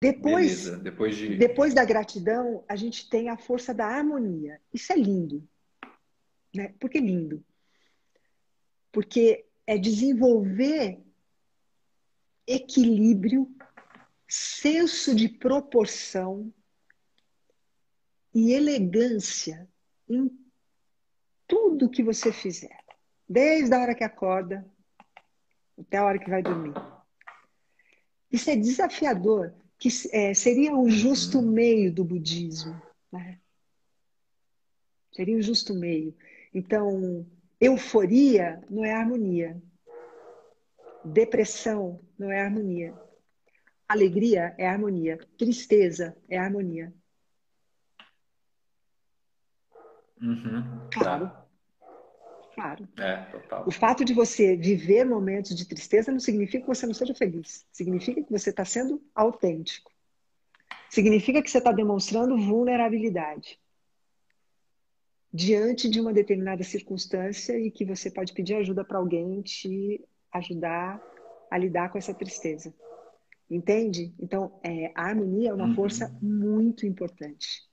[0.00, 1.36] Depois, depois, de...
[1.36, 4.60] depois da gratidão, a gente tem a força da harmonia.
[4.72, 5.42] Isso é lindo.
[6.54, 6.74] Né?
[6.78, 7.42] Por que lindo?
[8.92, 11.00] Porque é desenvolver
[12.46, 13.50] equilíbrio
[14.30, 16.54] senso de proporção
[18.32, 19.68] e elegância
[20.08, 20.30] em
[21.48, 22.78] tudo que você fizer,
[23.28, 24.64] desde a hora que acorda
[25.76, 26.74] até a hora que vai dormir.
[28.30, 32.80] Isso é desafiador, que é, seria o justo meio do budismo.
[33.10, 33.40] Né?
[35.12, 36.14] Seria o justo meio.
[36.54, 37.26] Então,
[37.60, 39.60] euforia não é harmonia.
[41.04, 42.94] Depressão não é harmonia.
[43.90, 45.18] Alegria é harmonia.
[45.36, 46.94] Tristeza é harmonia.
[50.22, 51.26] Uhum, claro.
[51.26, 51.46] Tá.
[52.54, 52.88] Claro.
[52.96, 53.26] É.
[53.66, 57.66] O fato de você viver momentos de tristeza não significa que você não seja feliz.
[57.72, 59.90] Significa que você está sendo autêntico.
[60.88, 63.58] Significa que você está demonstrando vulnerabilidade
[65.34, 70.00] diante de uma determinada circunstância e que você pode pedir ajuda para alguém te
[70.32, 71.02] ajudar
[71.50, 72.72] a lidar com essa tristeza.
[73.50, 74.14] Entende?
[74.20, 75.74] Então, é, a harmonia é uma uhum.
[75.74, 77.68] força muito importante.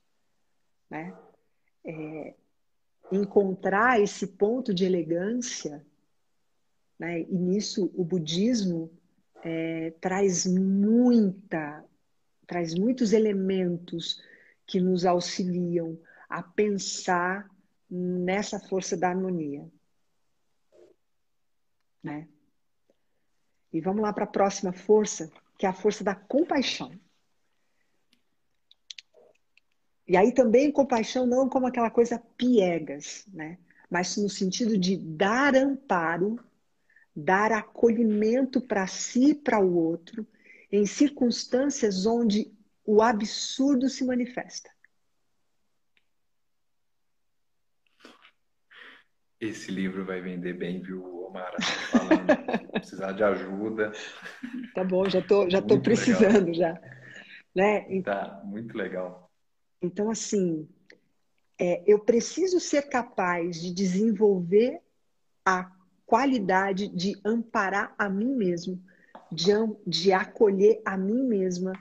[0.89, 1.15] Né?
[1.85, 2.33] É,
[3.11, 5.85] encontrar esse ponto de elegância,
[6.97, 7.21] né?
[7.21, 8.91] e nisso o budismo
[9.43, 11.85] é, traz muita,
[12.47, 14.19] traz muitos elementos
[14.65, 15.95] que nos auxiliam
[16.27, 17.47] a pensar
[17.87, 19.69] nessa força da harmonia.
[22.01, 22.27] Né?
[23.71, 26.91] E vamos lá para a próxima força, que é a força da compaixão.
[30.07, 33.57] E aí também compaixão não como aquela coisa piegas, né?
[33.89, 36.39] Mas no sentido de dar amparo,
[37.15, 40.25] dar acolhimento para si e para o outro,
[40.71, 42.53] em circunstâncias onde
[42.85, 44.69] o absurdo se manifesta.
[49.39, 51.53] Esse livro vai vender bem, viu, Omar?
[51.91, 52.27] Falando,
[52.71, 53.91] precisar de ajuda.
[54.73, 56.53] Tá bom, já tô, já tô precisando legal.
[56.53, 56.81] já.
[57.55, 58.01] Né?
[58.01, 59.31] Tá, muito legal.
[59.81, 60.67] Então, assim,
[61.59, 64.81] é, eu preciso ser capaz de desenvolver
[65.45, 65.71] a
[66.05, 68.81] qualidade de amparar a mim mesmo,
[69.31, 69.51] de,
[69.85, 71.73] de acolher a mim mesma,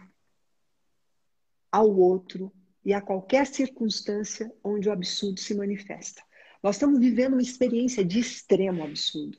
[1.70, 2.52] ao outro
[2.84, 6.22] e a qualquer circunstância onde o absurdo se manifesta.
[6.66, 9.38] Nós estamos vivendo uma experiência de extremo absurdo.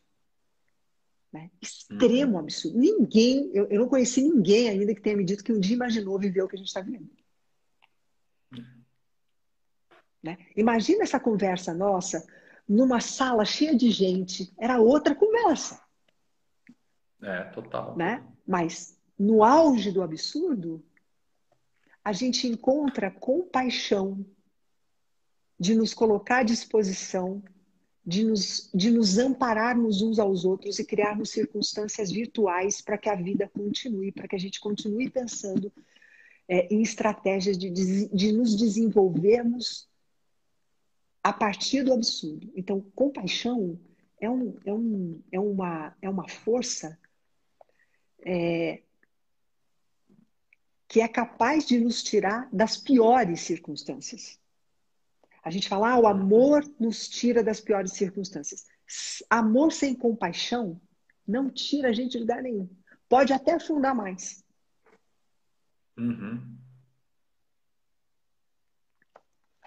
[1.29, 1.51] Né?
[1.61, 2.39] Extremo uhum.
[2.39, 2.79] absurdo.
[2.79, 6.17] Ninguém, eu, eu, não conheci ninguém ainda que tenha me dito que um dia imaginou
[6.17, 7.09] viver o que a gente está vivendo.
[8.53, 8.81] Uhum.
[10.23, 10.37] Né?
[10.55, 12.25] Imagina essa conversa nossa
[12.65, 14.53] numa sala cheia de gente.
[14.57, 15.83] Era outra conversa.
[17.21, 17.97] É, total.
[17.97, 18.25] Né?
[18.47, 20.81] Mas no auge do absurdo,
[22.05, 24.25] a gente encontra compaixão
[25.59, 27.43] de nos colocar à disposição,
[28.05, 33.15] de nos, de nos ampararmos uns aos outros e criarmos circunstâncias virtuais para que a
[33.15, 35.71] vida continue, para que a gente continue pensando
[36.47, 39.89] é, em estratégias de, de nos desenvolvermos
[41.21, 42.49] a partir do absurdo.
[42.55, 43.77] Então, compaixão
[44.19, 46.97] é, um, é, um, é, uma, é uma força
[48.25, 48.81] é,
[50.87, 54.39] que é capaz de nos tirar das piores circunstâncias.
[55.47, 58.65] A gente fala, ah, o amor nos tira das piores circunstâncias.
[59.29, 60.77] Amor sem compaixão
[61.25, 62.69] não tira a gente de lugar nenhum.
[63.07, 64.43] Pode até afundar mais.
[65.97, 66.57] Uhum.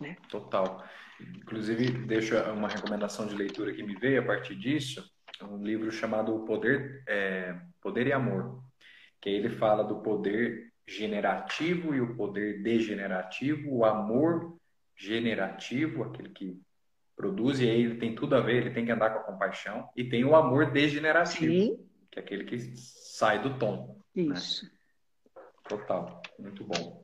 [0.02, 0.18] Né?
[0.28, 0.84] Total.
[1.18, 5.10] Inclusive, deixo uma recomendação de leitura que me veio a partir disso,
[5.40, 8.62] um livro chamado Poder, é, Poder e Amor,
[9.18, 14.59] que ele fala do poder generativo e o poder degenerativo, o amor
[15.00, 16.60] generativo, aquele que
[17.16, 19.88] produz, e aí ele tem tudo a ver, ele tem que andar com a compaixão,
[19.96, 21.86] e tem o amor degenerativo, Sim.
[22.10, 23.98] que é aquele que sai do tom.
[24.14, 24.34] Né?
[24.34, 24.64] Isso.
[24.64, 24.70] Né?
[25.68, 27.00] Total, muito bom.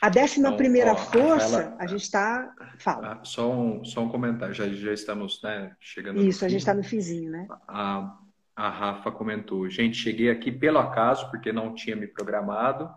[0.00, 2.54] A décima então, primeira ó, força, Rafaela, a gente está.
[2.78, 3.20] Fala.
[3.24, 6.22] Só um, só um comentário, já, já estamos né, chegando.
[6.22, 7.46] Isso, a gente está no finzinho, né?
[7.66, 8.18] A,
[8.54, 12.90] a Rafa comentou: gente, cheguei aqui pelo acaso, porque não tinha me programado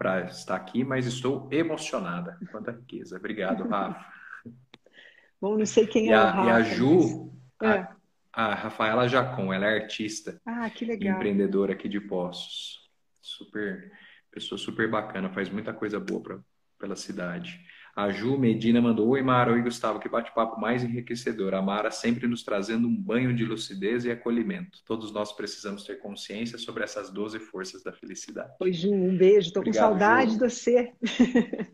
[0.00, 2.38] para estar aqui, mas estou emocionada.
[2.50, 3.18] Quanta riqueza.
[3.18, 4.02] Obrigado, Rafa.
[5.38, 6.48] Bom, não sei quem e é a, o Rafa.
[6.48, 7.30] E a Ju,
[7.60, 7.70] mas...
[7.70, 7.88] é.
[8.32, 10.40] a, a, Rafaela Jacon, ela é artista.
[10.46, 11.16] Ah, que legal.
[11.16, 12.80] Empreendedora aqui de Poços.
[13.20, 13.92] Super,
[14.30, 16.38] pessoa super bacana, faz muita coisa boa pra,
[16.78, 17.60] pela cidade.
[17.94, 19.52] A Ju Medina mandou: Oi, Mara.
[19.52, 19.98] Oi, Gustavo.
[19.98, 21.54] Que bate-papo mais enriquecedor.
[21.54, 24.80] A Mara sempre nos trazendo um banho de lucidez e acolhimento.
[24.84, 28.54] Todos nós precisamos ter consciência sobre essas 12 forças da felicidade.
[28.60, 28.92] Oi, Ju.
[28.92, 29.48] Um beijo.
[29.48, 30.38] Estou com saudade Ju.
[30.38, 30.92] de você.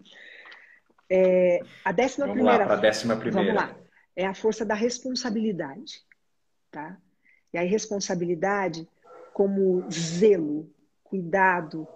[1.10, 2.66] é, a décima Vamos primeira.
[2.66, 3.54] Lá, a décima primeira.
[3.54, 3.78] Vamos lá.
[4.14, 6.02] É a força da responsabilidade.
[6.70, 6.96] Tá?
[7.52, 8.88] E aí, responsabilidade
[9.32, 10.70] como zelo,
[11.04, 11.86] cuidado,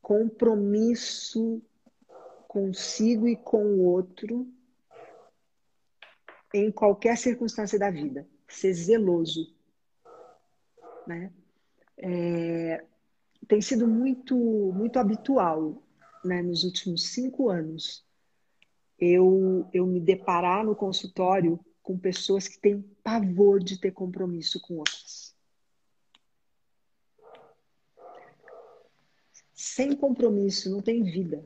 [0.00, 1.62] compromisso
[2.48, 4.50] consigo e com o outro
[6.52, 8.26] em qualquer circunstância da vida.
[8.48, 9.54] Ser zeloso.
[11.06, 11.30] Né?
[11.98, 12.84] É,
[13.46, 15.80] tem sido muito, muito habitual
[16.24, 18.04] né, nos últimos cinco anos
[18.98, 24.74] eu, eu me deparar no consultório com pessoas que têm pavor de ter compromisso com
[24.74, 25.34] outras.
[29.54, 31.44] Sem compromisso não tem vida.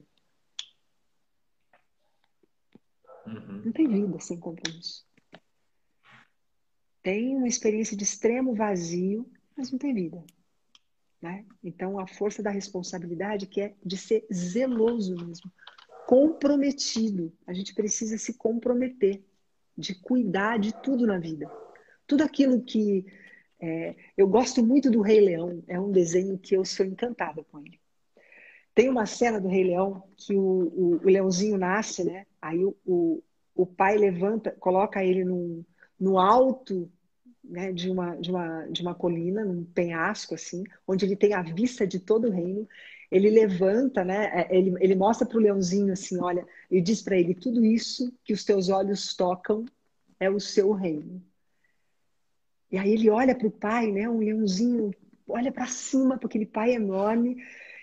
[3.27, 3.63] Uhum.
[3.65, 5.05] Não tem vida sem compromisso.
[7.03, 10.23] Tem uma experiência de extremo vazio, mas não tem vida.
[11.21, 11.45] Né?
[11.63, 15.51] Então, a força da responsabilidade que é de ser zeloso mesmo,
[16.07, 17.33] comprometido.
[17.47, 19.23] A gente precisa se comprometer,
[19.77, 21.51] de cuidar de tudo na vida.
[22.07, 23.07] Tudo aquilo que.
[23.61, 27.61] É, eu gosto muito do Rei Leão, é um desenho que eu sou encantada com
[27.61, 27.81] ele.
[28.75, 32.27] Tem uma cena do Rei Leão que o, o, o leãozinho nasce, né?
[32.43, 33.23] Aí o, o,
[33.55, 35.65] o pai levanta, coloca ele no,
[36.19, 36.91] alto
[37.43, 41.43] né, de, uma, de, uma, de uma colina, num penhasco, assim, onde ele tem a
[41.43, 42.69] vista de todo o reino.
[43.11, 44.31] Ele levanta, né?
[44.33, 48.13] É, ele, ele mostra para o leãozinho assim: olha, e diz para ele: tudo isso
[48.25, 49.65] que os teus olhos tocam
[50.19, 51.23] é o seu reino.
[52.71, 54.09] E aí ele olha para o pai, né?
[54.09, 54.91] Um leãozinho
[55.29, 57.37] olha para cima para aquele pai enorme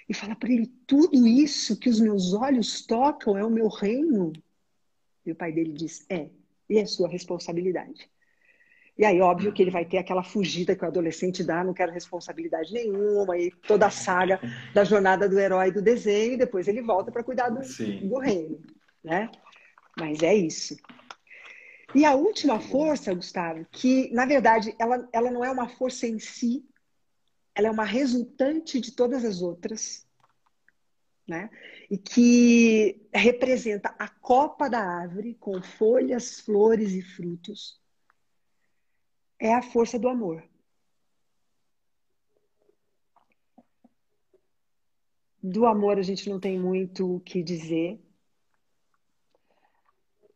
[0.09, 4.33] e fala para ele: tudo isso que os meus olhos tocam é o meu reino.
[5.29, 6.29] E o pai dele diz: é,
[6.69, 8.09] e é sua responsabilidade.
[8.97, 11.91] E aí, óbvio que ele vai ter aquela fugida que o adolescente dá, não quero
[11.91, 14.41] responsabilidade nenhuma, e toda a saga
[14.73, 17.61] da jornada do herói do desenho, e depois ele volta para cuidar do,
[18.09, 18.59] do, reino,
[19.01, 19.31] né?
[19.97, 20.75] Mas é isso.
[21.95, 26.19] E a última força, Gustavo, que na verdade ela, ela não é uma força em
[26.19, 26.65] si,
[27.55, 30.05] ela é uma resultante de todas as outras,
[31.29, 31.49] né?
[31.89, 37.79] E que representa a copa da árvore com folhas, flores e frutos.
[39.39, 40.43] É a força do amor.
[45.41, 47.97] Do amor a gente não tem muito o que dizer,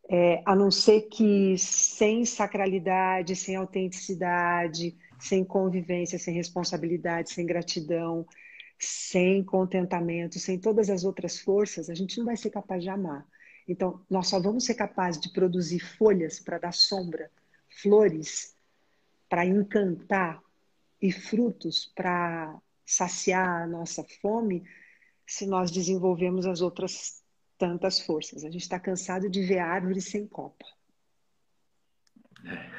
[0.08, 8.26] é, a não ser que sem sacralidade, sem autenticidade, sem convivência, sem responsabilidade, sem gratidão,
[8.84, 13.26] sem contentamento, sem todas as outras forças, a gente não vai ser capaz de amar.
[13.66, 17.30] Então, nós só vamos ser capazes de produzir folhas para dar sombra,
[17.82, 18.54] flores
[19.28, 20.42] para encantar
[21.00, 24.62] e frutos para saciar a nossa fome
[25.26, 27.22] se nós desenvolvemos as outras
[27.56, 28.44] tantas forças.
[28.44, 30.64] A gente está cansado de ver árvores sem copa.
[32.44, 32.70] É.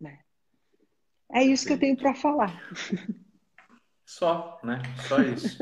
[0.00, 0.20] Né?
[1.30, 2.62] É isso que eu tenho para falar.
[4.06, 4.80] Só, né?
[5.08, 5.58] Só isso.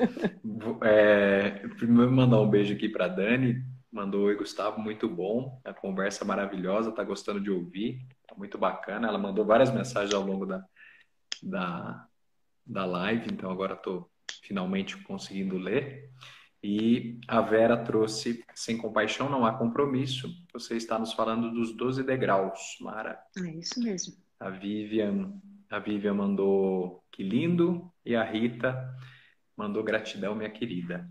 [0.85, 3.65] é, primeiro mandar um beijo aqui para Dani.
[3.91, 5.61] Mandou oi, Gustavo, muito bom.
[5.65, 8.07] A conversa maravilhosa, tá gostando de ouvir.
[8.29, 9.09] Tá muito bacana.
[9.09, 10.63] Ela mandou várias mensagens ao longo da,
[11.43, 12.07] da,
[12.67, 14.11] da live, então agora estou
[14.43, 16.11] finalmente conseguindo ler.
[16.63, 20.29] E a Vera trouxe Sem Compaixão Não Há Compromisso.
[20.53, 23.19] Você está nos falando dos 12 degraus, Mara.
[23.39, 24.15] É isso mesmo.
[24.39, 25.41] A Vivian,
[25.75, 27.91] a Vivian mandou que lindo.
[28.05, 28.95] E a Rita
[29.57, 31.09] mandou gratidão, minha querida.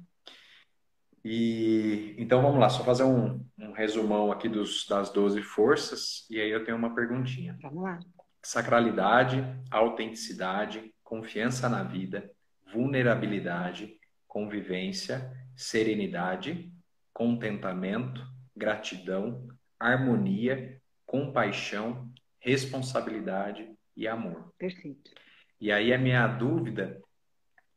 [1.25, 6.39] E então vamos lá, só fazer um, um resumão aqui dos, das 12 forças, e
[6.39, 7.57] aí eu tenho uma perguntinha.
[7.61, 7.99] Vamos lá.
[8.41, 12.29] Sacralidade, autenticidade, confiança na vida,
[12.73, 13.97] vulnerabilidade,
[14.27, 16.71] convivência, serenidade,
[17.13, 18.21] contentamento,
[18.55, 19.47] gratidão,
[19.79, 24.53] harmonia, compaixão, responsabilidade e amor.
[24.57, 25.11] Perfeito.
[25.59, 27.01] E aí a minha dúvida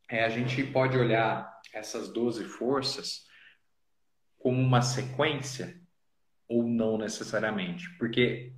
[0.09, 3.25] é a gente pode olhar essas 12 forças
[4.37, 5.79] como uma sequência
[6.47, 7.89] ou não necessariamente?
[7.97, 8.53] Porque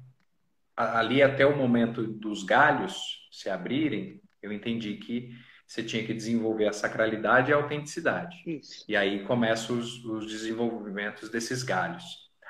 [0.75, 5.35] ali até o momento dos galhos se abrirem, eu entendi que
[5.67, 8.41] você tinha que desenvolver a sacralidade e a autenticidade.
[8.45, 8.83] Isso.
[8.87, 12.03] E aí começam os, os desenvolvimentos desses galhos.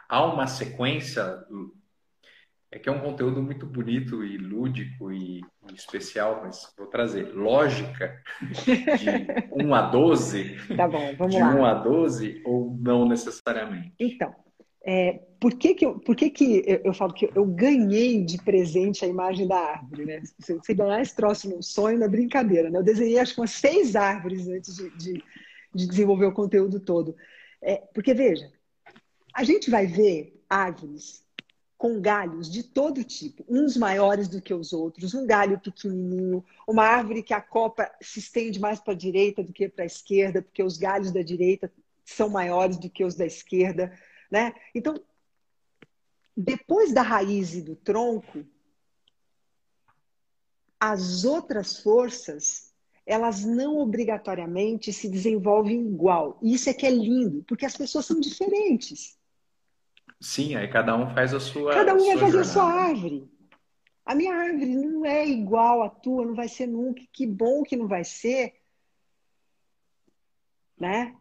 [0.08, 1.46] Há uma sequência,
[2.72, 7.34] é que é um conteúdo muito bonito e lúdico e, e especial, mas vou trazer
[7.34, 10.76] lógica de 1 a 12.
[10.78, 11.56] Tá bom, vamos de lá.
[11.56, 13.94] 1 a 12 ou não necessariamente?
[14.00, 14.34] Então,
[14.86, 18.38] é, por que, que, eu, por que, que eu, eu, falo que eu ganhei de
[18.38, 20.22] presente a imagem da árvore, né?
[20.40, 22.78] Se você ganhar esse troço num sonho, não é brincadeira, né?
[22.78, 25.24] Eu desenhei acho que umas seis árvores antes de, de,
[25.74, 27.16] de desenvolver o conteúdo todo.
[27.62, 28.52] É, porque, veja,
[29.34, 31.24] a gente vai ver árvores
[31.80, 36.84] com galhos de todo tipo, uns maiores do que os outros, um galho pequenininho, uma
[36.84, 40.42] árvore que a copa se estende mais para a direita do que para a esquerda,
[40.42, 41.72] porque os galhos da direita
[42.04, 43.98] são maiores do que os da esquerda.
[44.30, 44.54] Né?
[44.76, 45.02] Então,
[46.36, 48.46] depois da raiz e do tronco,
[50.78, 52.74] as outras forças,
[53.06, 56.38] elas não obrigatoriamente se desenvolvem igual.
[56.42, 59.18] E isso é que é lindo, porque as pessoas são diferentes.
[60.20, 61.74] Sim, aí cada um faz a sua.
[61.74, 63.30] Cada um vai fazer a sua árvore.
[64.06, 67.02] A minha árvore não é igual à tua, não vai ser nunca.
[67.14, 68.56] Que bom que não vai ser.
[70.78, 71.16] Né?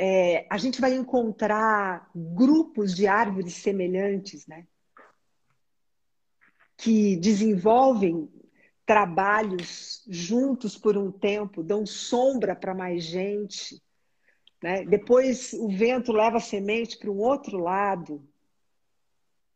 [0.00, 4.64] é, a gente vai encontrar grupos de árvores semelhantes, né?
[6.76, 8.30] Que desenvolvem
[8.86, 13.82] trabalhos juntos por um tempo, dão sombra para mais gente.
[14.62, 14.84] Né?
[14.84, 18.22] Depois o vento leva a semente para um outro lado.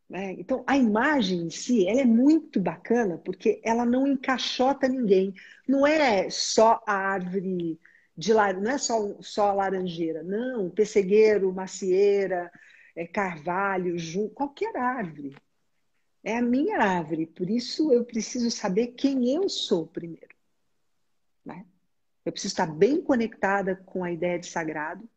[0.09, 0.35] Né?
[0.37, 5.33] Então, a imagem em si ela é muito bacana porque ela não encaixota ninguém.
[5.67, 7.79] Não é só a árvore
[8.15, 12.51] de não é só, só a laranjeira, não, pessegueiro, macieira,
[12.95, 15.35] é, carvalho, junco, qualquer árvore.
[16.23, 20.35] É a minha árvore, por isso eu preciso saber quem eu sou primeiro.
[21.43, 21.65] Né?
[22.25, 25.07] Eu preciso estar bem conectada com a ideia de sagrado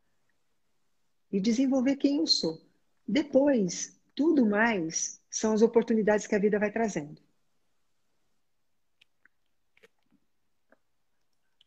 [1.30, 2.60] e desenvolver quem eu sou.
[3.06, 7.20] Depois, tudo mais são as oportunidades que a vida vai trazendo.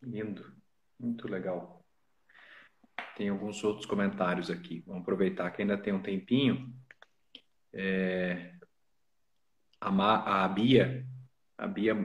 [0.02, 0.54] Lindo.
[1.00, 1.86] Muito legal.
[3.16, 4.84] Tem alguns outros comentários aqui.
[4.86, 6.74] Vamos aproveitar que ainda tem um tempinho.
[7.72, 8.56] É...
[9.80, 10.44] A, Ma...
[10.44, 11.06] a Bia,
[11.58, 11.96] a Bia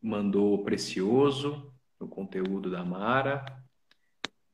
[0.00, 1.69] mandou precioso
[2.00, 3.44] no conteúdo da Mara.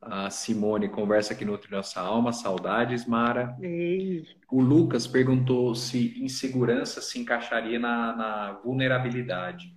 [0.01, 2.32] A Simone conversa que nutre nossa alma.
[2.32, 3.57] Saudades, Mara.
[3.61, 4.26] Ei.
[4.51, 9.74] O Lucas perguntou se insegurança se encaixaria na, na vulnerabilidade.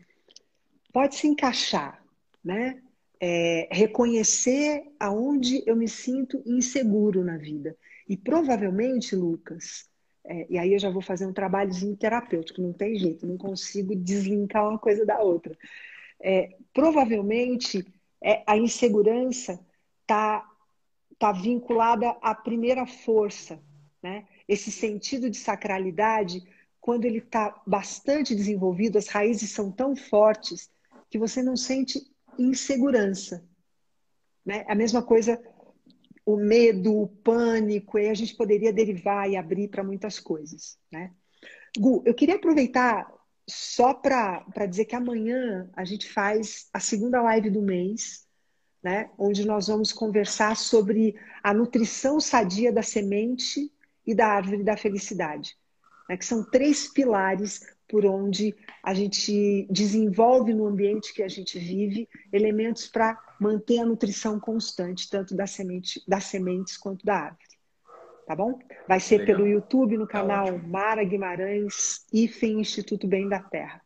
[0.91, 2.03] Pode se encaixar,
[2.43, 2.81] né?
[3.19, 7.75] é, reconhecer aonde eu me sinto inseguro na vida.
[8.07, 9.89] E provavelmente, Lucas,
[10.25, 13.95] é, e aí eu já vou fazer um trabalhozinho terapêutico, não tem jeito, não consigo
[13.95, 15.55] deslinkar uma coisa da outra.
[16.21, 17.85] É, provavelmente
[18.21, 19.59] é, a insegurança
[20.01, 20.45] está
[21.17, 23.61] tá vinculada à primeira força,
[24.01, 24.25] né?
[24.47, 26.41] Esse sentido de sacralidade,
[26.81, 30.71] quando ele está bastante desenvolvido, as raízes são tão fortes
[31.09, 32.01] que você não sente
[32.37, 33.47] insegurança.
[34.45, 34.65] Né?
[34.67, 35.39] A mesma coisa,
[36.25, 40.79] o medo, o pânico, aí a gente poderia derivar e abrir para muitas coisas.
[40.91, 41.11] Né?
[41.77, 43.11] Gu, eu queria aproveitar
[43.49, 48.25] só para dizer que amanhã a gente faz a segunda live do mês,
[48.81, 49.09] né?
[49.17, 53.71] onde nós vamos conversar sobre a nutrição sadia da semente
[54.05, 55.57] e da árvore da felicidade,
[56.07, 56.15] né?
[56.15, 62.07] que são três pilares por onde a gente desenvolve no ambiente que a gente vive
[62.31, 67.48] elementos para manter a nutrição constante, tanto da semente, das sementes quanto da árvore.
[68.29, 68.59] Tá bom?
[68.87, 69.37] Vai ser Legal.
[69.37, 73.81] pelo YouTube, no tá canal tá Mara Guimarães, IFEM Instituto Bem da Terra.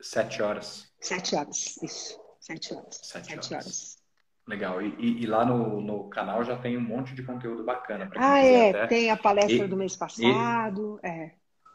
[0.00, 0.88] Sete horas.
[1.00, 2.16] Sete horas, isso.
[2.38, 3.00] Sete horas.
[3.02, 3.52] Sete, Sete horas.
[3.52, 3.98] horas.
[4.46, 4.80] Legal.
[4.80, 8.08] E, e, e, lá no, no canal já tem um monte de conteúdo bacana.
[8.14, 8.70] Ah, é.
[8.70, 8.86] Até.
[8.86, 11.00] Tem a palestra e, do mês passado.
[11.02, 11.32] É.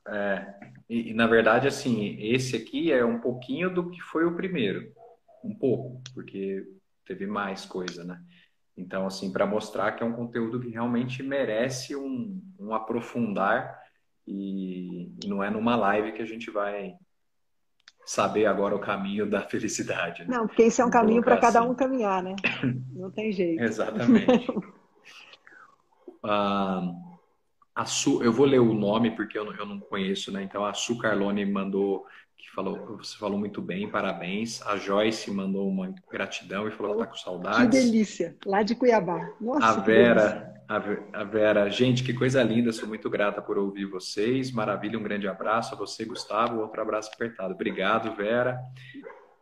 [0.07, 0.55] É,
[0.87, 4.93] e, e, na verdade, assim, esse aqui é um pouquinho do que foi o primeiro.
[5.43, 6.65] Um pouco, porque
[7.05, 8.17] teve mais coisa, né?
[8.77, 13.81] Então, assim, para mostrar que é um conteúdo que realmente merece um, um aprofundar
[14.27, 16.93] e, não é numa live que a gente vai
[18.05, 20.23] saber agora o caminho da felicidade.
[20.23, 20.37] Né?
[20.37, 21.69] Não, porque esse é um caminho para cada assim.
[21.69, 22.35] um caminhar, né?
[22.93, 23.61] Não tem jeito.
[23.61, 24.47] Exatamente.
[26.23, 26.93] ah,
[27.75, 30.41] a Su, eu vou ler o nome porque eu não, eu não conheço, né?
[30.41, 32.05] Então a Su Carlone mandou
[32.37, 34.61] que falou, você falou muito bem, parabéns.
[34.65, 37.79] A Joyce mandou uma gratidão e falou que tá com saudades.
[37.79, 39.29] Que delícia, lá de Cuiabá.
[39.41, 44.51] Nossa, a Vera, a Vera, gente, que coisa linda, sou muito grata por ouvir vocês.
[44.51, 46.59] Maravilha, um grande abraço a você, Gustavo.
[46.59, 47.53] Outro abraço apertado.
[47.53, 48.59] Obrigado, Vera.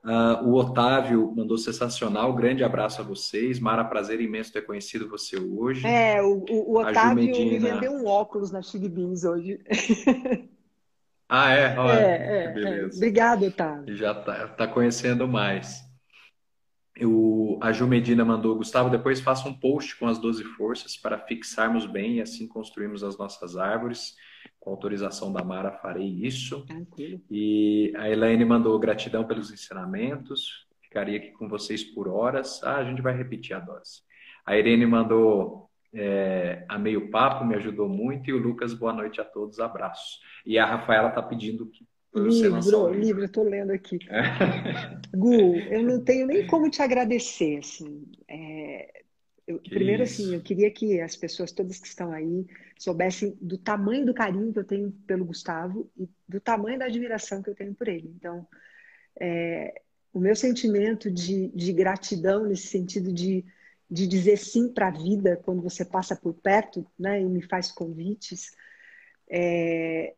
[0.05, 2.31] Uh, o Otávio mandou sensacional.
[2.33, 3.59] Grande abraço a vocês.
[3.59, 5.85] Mara, prazer imenso ter conhecido você hoje.
[5.85, 9.59] É, o, o, o Otávio me vendeu um óculos na Chili Beans hoje.
[11.27, 11.77] Ah, é?
[11.77, 12.93] Olha, é, é, beleza.
[12.93, 12.97] É.
[12.97, 13.95] Obrigado, Otávio.
[13.95, 15.83] Já está tá conhecendo mais.
[17.01, 21.19] O, a Ju Medina mandou, Gustavo, depois faça um post com as 12 forças para
[21.19, 24.15] fixarmos bem e assim construirmos as nossas árvores.
[24.59, 26.65] Com autorização da Mara, farei isso.
[26.65, 27.21] Tranquilo.
[27.29, 30.65] E a Elaine mandou gratidão pelos ensinamentos.
[30.81, 32.63] Ficaria aqui com vocês por horas.
[32.63, 34.01] Ah, a gente vai repetir a dose.
[34.45, 35.64] A Irene mandou
[35.95, 38.29] é, a meio papo, me ajudou muito.
[38.29, 40.19] E o Lucas, boa noite a todos, abraços.
[40.45, 41.85] E a Rafaela está pedindo que
[42.17, 43.99] Livro, livro, estou lendo aqui.
[44.09, 44.21] É.
[45.17, 48.05] Gu, eu não tenho nem como te agradecer, assim.
[48.25, 49.03] É,
[49.45, 50.21] eu, primeiro, isso?
[50.21, 52.47] assim, eu queria que as pessoas todas que estão aí
[52.79, 57.43] soubessem do tamanho do carinho que eu tenho pelo Gustavo e do tamanho da admiração
[57.43, 58.09] que eu tenho por ele.
[58.15, 58.47] Então,
[59.19, 59.81] é,
[60.13, 63.43] o meu sentimento de, de gratidão nesse sentido de,
[63.89, 67.71] de dizer sim para a vida quando você passa por perto, né, e me faz
[67.71, 68.55] convites,
[69.29, 70.15] é,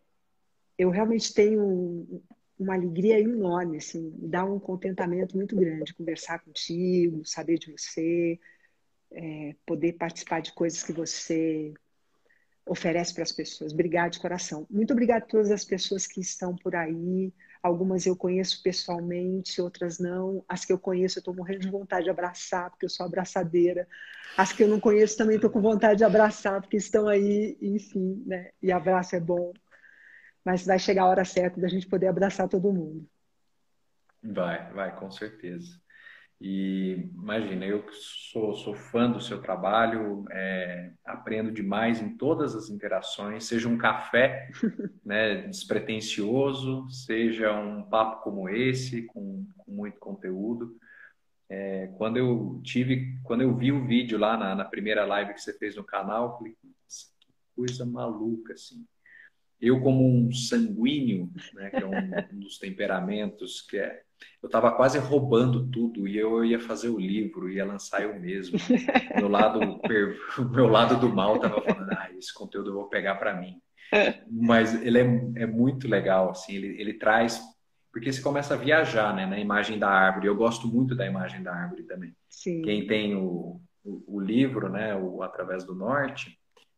[0.78, 2.22] eu realmente tenho
[2.59, 8.39] uma alegria enorme, assim, dá um contentamento muito grande conversar contigo, saber de você,
[9.11, 11.74] é, poder participar de coisas que você
[12.65, 13.72] oferece para as pessoas.
[13.72, 14.65] Obrigada de coração.
[14.70, 17.34] Muito obrigada a todas as pessoas que estão por aí.
[17.62, 20.43] Algumas eu conheço pessoalmente, outras não.
[20.47, 23.88] As que eu conheço eu estou morrendo de vontade de abraçar, porque eu sou abraçadeira.
[24.38, 28.24] As que eu não conheço também estou com vontade de abraçar, porque estão aí, enfim,
[28.26, 28.51] né?
[28.62, 29.51] E abraço é bom
[30.47, 33.05] mas vai chegar a hora certa da gente poder abraçar todo mundo.
[34.24, 35.78] Vai, vai, com certeza.
[36.39, 42.69] E imagina, eu sou, sou fã do seu trabalho, é, aprendo demais em todas as
[42.69, 44.49] interações, seja um café
[45.03, 50.77] né, despretensioso, seja um papo como esse, com, com muito conteúdo.
[51.49, 55.41] É, quando eu tive, quando eu vi o vídeo lá na, na primeira live que
[55.41, 56.67] você fez no canal, eu falei, que
[57.55, 58.85] coisa maluca, assim
[59.60, 61.91] eu como um sanguíneo, né, que é um,
[62.39, 64.01] dos temperamentos que é,
[64.41, 68.58] eu estava quase roubando tudo e eu ia fazer o livro, ia lançar eu mesmo.
[69.16, 69.60] meu lado,
[70.39, 73.60] o meu lado do mal estava falando, ah, esse conteúdo eu vou pegar para mim.
[74.30, 77.41] Mas ele é, é muito legal, assim, ele, ele traz
[77.97, 80.28] porque você começa a viajar, né, na imagem da árvore.
[80.28, 82.16] Eu gosto muito da imagem da árvore também.
[82.30, 82.62] Sim.
[82.62, 86.38] Quem tem o, o, o livro, né, o Através do Norte,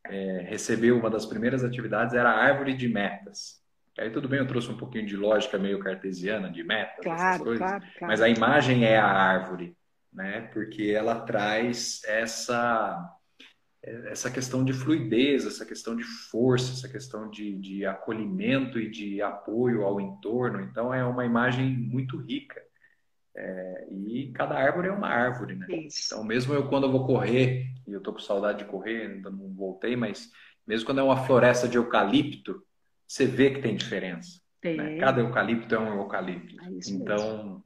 [0.10, 3.60] é, recebeu uma das primeiras atividades era a árvore de metas.
[3.98, 7.42] Aí tudo bem, eu trouxe um pouquinho de lógica meio cartesiana de metas, claro, essas
[7.42, 8.08] coisas, claro, claro.
[8.08, 9.76] mas a imagem é a árvore,
[10.12, 10.50] né?
[10.54, 13.16] Porque ela traz essa
[13.82, 19.22] essa questão de fluidez, essa questão de força, essa questão de, de acolhimento e de
[19.22, 20.60] apoio ao entorno.
[20.62, 22.62] Então é uma imagem muito rica.
[23.36, 25.66] É, e cada árvore é uma árvore, né?
[25.70, 26.08] Isso.
[26.14, 29.30] Então, mesmo eu quando eu vou correr, e eu tô com saudade de correr, ainda
[29.30, 30.32] não voltei, mas
[30.66, 32.64] mesmo quando é uma floresta de eucalipto,
[33.08, 34.40] você vê que tem diferença.
[34.64, 34.98] Né?
[35.00, 36.56] Cada eucalipto é um eucalipto.
[36.62, 37.64] É então, mesmo.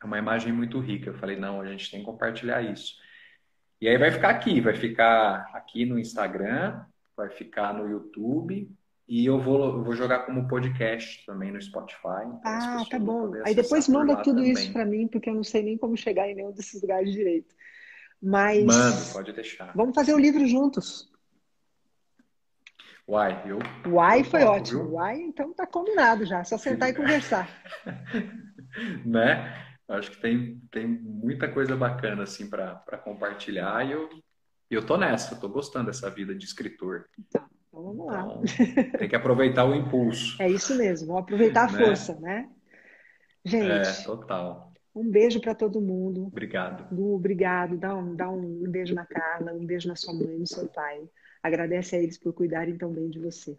[0.00, 1.10] é uma imagem muito rica.
[1.10, 2.94] Eu falei, não, a gente tem que compartilhar isso.
[3.80, 6.80] E aí vai ficar aqui, vai ficar aqui no Instagram,
[7.16, 8.68] vai ficar no YouTube
[9.08, 12.26] e eu vou, eu vou jogar como podcast também no Spotify.
[12.26, 13.32] Então ah, tá bom.
[13.44, 14.52] Aí depois manda tudo também.
[14.52, 17.54] isso para mim, porque eu não sei nem como chegar em nenhum desses lugares direito.
[18.22, 18.64] Mas.
[18.64, 19.72] Manda, pode deixar.
[19.74, 21.10] Vamos fazer o livro juntos.
[23.06, 23.58] Uai, eu.
[23.90, 24.84] Uai foi topo, ótimo.
[24.84, 24.92] Viu?
[24.94, 26.44] Uai, então tá combinado já.
[26.44, 26.94] Só sentar Sim.
[26.94, 27.48] e conversar.
[29.06, 29.66] né?
[29.88, 34.08] Acho que tem, tem muita coisa bacana assim para compartilhar e eu,
[34.70, 37.06] eu tô nessa, eu tô gostando dessa vida de escritor.
[37.32, 37.48] Tá.
[37.68, 38.20] Então vamos lá.
[38.20, 38.42] Então,
[38.98, 40.36] tem que aproveitar o impulso.
[40.42, 41.78] É isso mesmo, vamos aproveitar a né?
[41.78, 42.50] força, né?
[43.42, 43.70] Gente.
[43.70, 44.67] É, total.
[44.98, 46.26] Um beijo para todo mundo.
[46.26, 46.92] Obrigado.
[46.94, 47.76] Lu, obrigado.
[47.76, 51.08] Dá um, dá um beijo na Carla, um beijo na sua mãe, no seu pai.
[51.42, 53.56] Agradece a eles por cuidarem tão bem de você.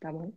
[0.00, 0.32] Tá bom?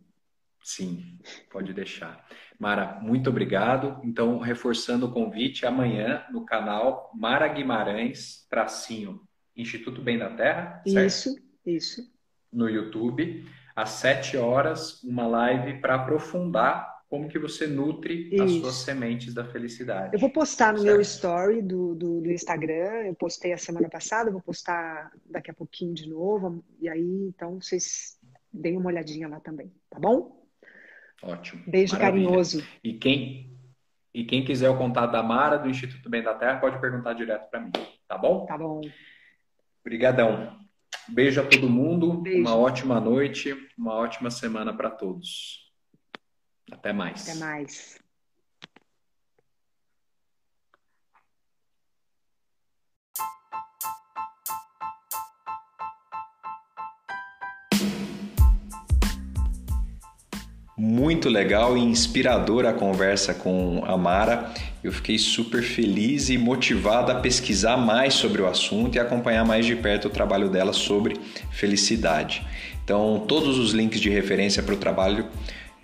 [0.62, 1.18] Sim,
[1.50, 2.26] pode deixar.
[2.58, 4.00] Mara, muito obrigado.
[4.02, 9.20] Então, reforçando o convite, amanhã no canal Mara Guimarães, tracinho,
[9.56, 10.82] Instituto Bem da Terra.
[10.86, 11.06] Certo?
[11.06, 11.36] Isso,
[11.66, 12.14] isso
[12.54, 18.42] no YouTube, às 7 horas, uma live para aprofundar como que você nutre Isso.
[18.42, 20.14] as suas sementes da felicidade.
[20.14, 20.92] Eu vou postar no certo?
[20.92, 25.54] meu story do, do, do, Instagram, eu postei a semana passada, vou postar daqui a
[25.54, 28.18] pouquinho de novo, e aí, então, vocês
[28.52, 30.44] deem uma olhadinha lá também, tá bom?
[31.22, 31.62] Ótimo.
[31.66, 32.26] Beijo Maravilha.
[32.26, 32.66] carinhoso.
[32.82, 33.56] E quem,
[34.12, 37.48] e quem quiser o contato da Mara, do Instituto Bem da Terra, pode perguntar direto
[37.50, 37.72] para mim,
[38.08, 38.44] tá bom?
[38.46, 38.80] Tá bom.
[39.80, 40.58] Obrigadão.
[41.08, 42.40] Beijo a todo mundo, Beijo.
[42.40, 45.63] uma ótima noite, uma ótima semana para todos.
[46.70, 47.28] Até mais.
[47.28, 48.04] Até mais.
[60.76, 64.52] Muito legal e inspiradora a conversa com a Mara.
[64.82, 69.64] Eu fiquei super feliz e motivado a pesquisar mais sobre o assunto e acompanhar mais
[69.64, 71.16] de perto o trabalho dela sobre
[71.52, 72.44] felicidade.
[72.82, 75.28] Então, todos os links de referência para o trabalho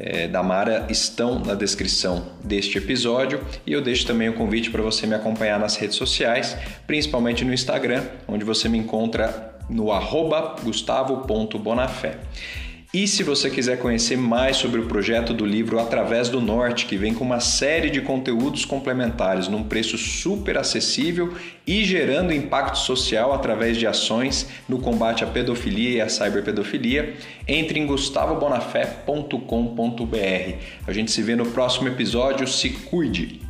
[0.00, 4.80] é, da Mara estão na descrição deste episódio e eu deixo também o convite para
[4.80, 10.56] você me acompanhar nas redes sociais, principalmente no Instagram, onde você me encontra no arroba
[10.62, 12.18] gustavo.bonafé.
[12.92, 16.96] E se você quiser conhecer mais sobre o projeto do livro Através do Norte, que
[16.96, 21.32] vem com uma série de conteúdos complementares num preço super acessível
[21.64, 27.14] e gerando impacto social através de ações no combate à pedofilia e à cyberpedofilia,
[27.46, 30.54] entre em gustavobonafé.com.br.
[30.84, 32.44] A gente se vê no próximo episódio.
[32.48, 33.49] Se cuide!